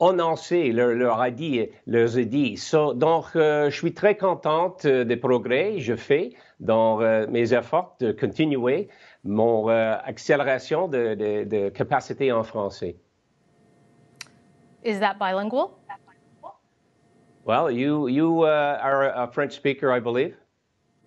annoncer 0.00 0.72
leur, 0.72 0.94
leurs 0.94 2.18
idées. 2.18 2.54
donc, 2.94 3.24
euh, 3.36 3.68
je 3.68 3.76
suis 3.76 3.92
très 3.92 4.16
contente 4.16 4.86
des 4.86 5.16
progrès 5.16 5.74
que 5.74 5.80
je 5.80 5.96
fais 5.96 6.30
dans 6.60 7.00
euh, 7.00 7.26
mes 7.28 7.52
efforts 7.52 7.96
de 8.00 8.12
continuer 8.12 8.88
mon 9.24 9.68
euh, 9.68 9.96
accélération 10.04 10.88
de, 10.88 11.14
de, 11.14 11.44
de, 11.44 11.68
capacité 11.68 12.32
en 12.32 12.42
français. 12.42 12.96
Is 14.84 15.00
that 15.00 15.18
bilingual? 15.18 15.78
Well, 17.44 17.70
you 17.70 18.08
you 18.08 18.44
uh, 18.44 18.78
are 18.82 19.10
a 19.10 19.26
French 19.32 19.52
speaker, 19.52 19.90
I 19.90 20.00
believe. 20.00 20.36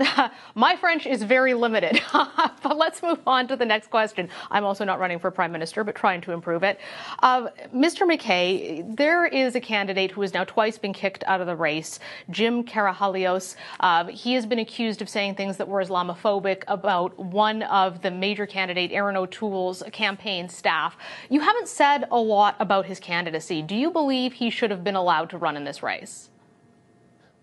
My 0.55 0.75
French 0.75 1.05
is 1.05 1.23
very 1.23 1.53
limited. 1.53 2.01
but 2.13 2.77
let's 2.77 3.01
move 3.01 3.19
on 3.27 3.47
to 3.47 3.55
the 3.55 3.65
next 3.65 3.89
question. 3.89 4.29
I'm 4.49 4.63
also 4.63 4.83
not 4.85 4.99
running 4.99 5.19
for 5.19 5.31
prime 5.31 5.51
minister, 5.51 5.83
but 5.83 5.95
trying 5.95 6.21
to 6.21 6.31
improve 6.31 6.63
it. 6.63 6.79
Uh, 7.19 7.49
Mr. 7.73 8.07
MacKay, 8.07 8.83
there 8.83 9.25
is 9.25 9.55
a 9.55 9.61
candidate 9.61 10.11
who 10.11 10.21
has 10.21 10.33
now 10.33 10.43
twice 10.43 10.77
been 10.77 10.93
kicked 10.93 11.23
out 11.27 11.41
of 11.41 11.47
the 11.47 11.55
race, 11.55 11.99
Jim 12.29 12.63
Karahalios. 12.63 13.55
Uh, 13.79 14.05
he 14.05 14.33
has 14.33 14.45
been 14.45 14.59
accused 14.59 15.01
of 15.01 15.09
saying 15.09 15.35
things 15.35 15.57
that 15.57 15.67
were 15.67 15.83
Islamophobic 15.83 16.63
about 16.67 17.17
one 17.17 17.63
of 17.63 18.01
the 18.01 18.11
major 18.11 18.45
candidate, 18.45 18.91
Erin 18.91 19.17
O'Toole's 19.17 19.83
campaign 19.91 20.49
staff. 20.49 20.97
You 21.29 21.41
haven't 21.41 21.67
said 21.67 22.07
a 22.11 22.19
lot 22.19 22.55
about 22.59 22.85
his 22.85 22.99
candidacy. 22.99 23.61
Do 23.61 23.75
you 23.75 23.91
believe 23.91 24.33
he 24.33 24.49
should 24.49 24.71
have 24.71 24.83
been 24.83 24.95
allowed 24.95 25.29
to 25.31 25.37
run 25.37 25.55
in 25.55 25.63
this 25.63 25.83
race? 25.83 26.30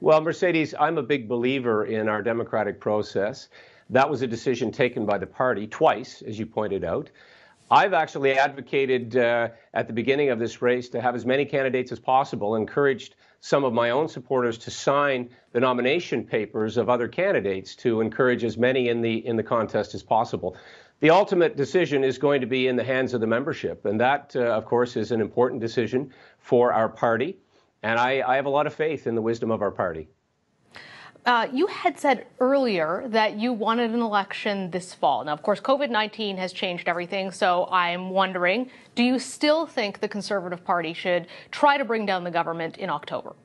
Well, 0.01 0.21
Mercedes, 0.21 0.77
I'm 0.79 0.97
a 0.97 1.03
big 1.03 1.27
believer 1.27 1.87
in 1.87 2.09
our 2.09 2.23
democratic 2.23 2.79
process. 2.79 3.49
That 3.91 4.09
was 4.09 4.23
a 4.23 4.29
decision 4.29 4.71
taken 4.71 5.05
by 5.05 5.19
the 5.19 5.27
party 5.27 5.67
twice, 5.67 6.23
as 6.23 6.39
you 6.39 6.47
pointed 6.47 6.85
out. 6.85 7.11
I've 7.69 7.93
actually 7.93 8.39
advocated 8.39 9.17
uh, 9.17 9.49
at 9.75 9.89
the 9.89 9.93
beginning 9.93 10.31
of 10.31 10.39
this 10.39 10.63
race 10.63 10.89
to 10.91 11.01
have 11.01 11.17
as 11.17 11.27
many 11.27 11.45
candidates 11.45 11.91
as 11.91 11.99
possible, 11.99 12.55
encouraged 12.55 13.17
some 13.41 13.65
of 13.65 13.73
my 13.73 13.91
own 13.91 14.07
supporters 14.07 14.57
to 14.59 14.71
sign 14.71 15.31
the 15.51 15.59
nomination 15.59 16.23
papers 16.23 16.77
of 16.77 16.89
other 16.89 17.09
candidates 17.09 17.75
to 17.77 18.01
encourage 18.01 18.45
as 18.45 18.57
many 18.57 18.91
in 18.91 19.03
the 19.03 19.27
in 19.27 19.35
the 19.35 19.43
contest 19.43 19.97
as 19.97 20.03
possible. 20.05 20.57
The 21.01 21.11
ultimate 21.11 21.57
decision 21.57 22.05
is 22.05 22.19
going 22.19 22.41
to 22.41 22.47
be 22.47 22.69
in 22.69 22.77
the 22.77 22.85
hands 22.85 23.15
of 23.15 23.21
the 23.21 23.27
membership, 23.27 23.85
and 23.85 24.01
that, 24.01 24.37
uh, 24.37 24.43
of 24.43 24.65
course, 24.65 24.97
is 24.97 25.11
an 25.11 25.21
important 25.21 25.61
decision 25.61 26.13
for 26.39 26.73
our 26.73 26.89
party. 26.89 27.37
And 27.83 27.99
I, 27.99 28.23
I 28.27 28.37
have 28.37 28.47
a 28.47 28.51
lot 28.51 28.67
of 28.67 28.75
faith 28.75 29.07
in 29.07 29.15
the 29.15 29.23
wisdom 29.23 29.51
of 29.51 29.63
our 29.63 29.71
party. 29.71 30.09
Uh, 31.27 31.47
you 31.53 31.67
had 31.67 31.99
said 31.99 32.27
earlier 32.41 33.05
that 33.09 33.37
you 33.37 33.53
wanted 33.53 33.91
an 33.91 34.01
election 34.01 34.71
this 34.71 34.95
fall. 34.95 35.25
Now, 35.25 35.33
of 35.33 35.43
course, 35.43 35.61
COVID 35.61 35.91
19 35.91 36.37
has 36.39 36.53
changed 36.53 36.89
everything. 36.89 37.31
So 37.31 37.69
I'm 37.71 38.11
wondering 38.11 38.71
do 38.95 39.03
you 39.03 39.19
still 39.19 39.67
think 39.67 40.01
the 40.01 40.09
Conservative 40.09 40.65
Party 40.65 40.95
should 40.95 41.27
try 41.51 41.77
to 41.77 41.85
bring 41.85 42.07
down 42.07 42.25
the 42.25 42.31
government 42.31 42.79
in 42.79 42.89
October? 42.89 43.37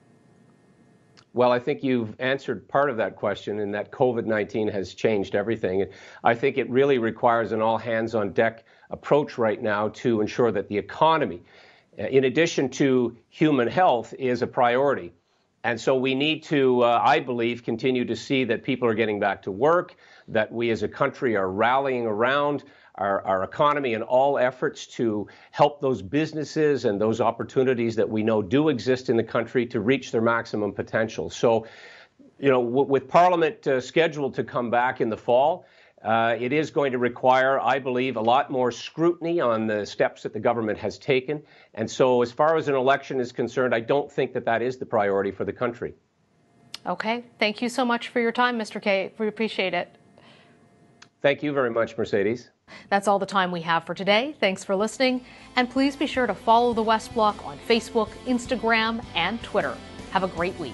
Well, 1.34 1.52
I 1.52 1.60
think 1.60 1.84
you've 1.84 2.16
answered 2.20 2.68
part 2.68 2.92
of 2.92 2.98
that 2.98 3.16
question 3.16 3.60
in 3.60 3.72
that 3.72 3.92
COVID 3.92 4.26
19 4.26 4.68
has 4.70 4.94
changed 4.94 5.36
everything. 5.36 5.86
I 6.24 6.36
think 6.36 6.58
it 6.58 6.70
really 6.70 7.00
requires 7.00 7.52
an 7.52 7.62
all 7.62 7.78
hands 7.78 8.16
on 8.16 8.32
deck 8.34 8.66
approach 8.92 9.38
right 9.38 9.62
now 9.62 9.90
to 9.90 10.22
ensure 10.22 10.52
that 10.52 10.70
the 10.70 10.78
economy 10.78 11.42
in 11.98 12.24
addition 12.24 12.70
to 12.70 13.18
human 13.30 13.68
health, 13.68 14.14
is 14.18 14.42
a 14.42 14.48
priority. 14.48 15.14
And 15.64 15.80
so 15.80 15.96
we 15.96 16.14
need 16.14 16.44
to, 16.44 16.84
uh, 16.84 17.02
I 17.02 17.20
believe, 17.22 17.64
continue 17.64 18.04
to 18.06 18.16
see 18.16 18.44
that 18.46 18.64
people 18.64 18.88
are 18.88 18.94
getting 18.94 19.20
back 19.20 19.44
to 19.44 19.52
work, 19.52 19.96
that 20.28 20.52
we 20.52 20.72
as 20.72 20.84
a 20.84 20.88
country 20.90 21.38
are 21.38 21.50
rallying 21.50 22.06
around 22.06 22.66
our, 22.96 23.22
our 23.26 23.44
economy 23.44 23.94
and 23.94 24.04
all 24.04 24.38
efforts 24.38 24.86
to 24.86 25.28
help 25.52 25.80
those 25.80 26.02
businesses 26.02 26.86
and 26.86 27.00
those 27.00 27.22
opportunities 27.22 27.96
that 27.96 28.10
we 28.10 28.24
know 28.24 28.42
do 28.42 28.70
exist 28.70 29.10
in 29.10 29.18
the 29.18 29.24
country 29.24 29.66
to 29.68 29.80
reach 29.80 30.12
their 30.12 30.22
maximum 30.22 30.74
potential. 30.74 31.30
So, 31.30 31.66
you 32.40 32.50
know, 32.50 32.62
w- 32.64 32.88
with 32.88 33.08
Parliament 33.08 33.66
uh, 33.66 33.80
scheduled 33.80 34.36
to 34.36 34.44
come 34.44 34.70
back 34.70 35.00
in 35.00 35.10
the 35.10 35.18
fall, 35.18 35.66
uh, 36.04 36.36
it 36.40 36.52
is 36.52 36.70
going 36.70 36.92
to 36.92 36.98
require, 36.98 37.60
I 37.60 37.80
believe, 37.80 38.18
a 38.18 38.22
lot 38.22 38.52
more 38.52 38.72
scrutiny 38.72 39.40
on 39.40 39.68
the 39.68 39.86
steps 39.86 40.24
that 40.24 40.34
the 40.34 40.40
government 40.40 40.78
has 40.80 40.98
taken. 40.98 41.42
And 41.74 41.90
so, 41.90 42.22
as 42.22 42.32
far 42.32 42.58
as 42.58 42.68
an 42.68 42.76
election 42.76 43.20
is 43.20 43.32
concerned, 43.32 43.74
I 43.74 43.80
don't 43.80 44.12
think 44.12 44.34
that 44.34 44.46
that 44.46 44.62
is 44.62 44.78
the 44.78 44.86
priority 44.86 45.32
for 45.32 45.46
the 45.46 45.54
country. 45.54 45.94
Okay. 46.86 47.24
Thank 47.40 47.62
you 47.62 47.70
so 47.70 47.86
much 47.86 48.10
for 48.10 48.20
your 48.20 48.34
time, 48.34 48.60
Mr. 48.60 48.82
Kay. 48.82 49.14
We 49.18 49.28
appreciate 49.28 49.74
it. 49.74 49.96
Thank 51.22 51.42
you 51.42 51.54
very 51.54 51.72
much, 51.72 51.98
Mercedes. 51.98 52.50
That's 52.90 53.08
all 53.08 53.20
the 53.20 53.26
time 53.26 53.52
we 53.52 53.62
have 53.62 53.86
for 53.86 53.94
today. 53.94 54.36
Thanks 54.42 54.64
for 54.64 54.76
listening. 54.76 55.24
And 55.56 55.70
please 55.70 55.96
be 55.96 56.08
sure 56.08 56.28
to 56.28 56.34
follow 56.34 56.74
the 56.74 56.84
West 56.84 57.14
Block 57.14 57.46
on 57.46 57.58
Facebook, 57.60 58.10
Instagram, 58.26 59.04
and 59.16 59.42
Twitter. 59.42 59.78
Have 60.12 60.24
a 60.24 60.28
great 60.28 60.58
week. 60.60 60.74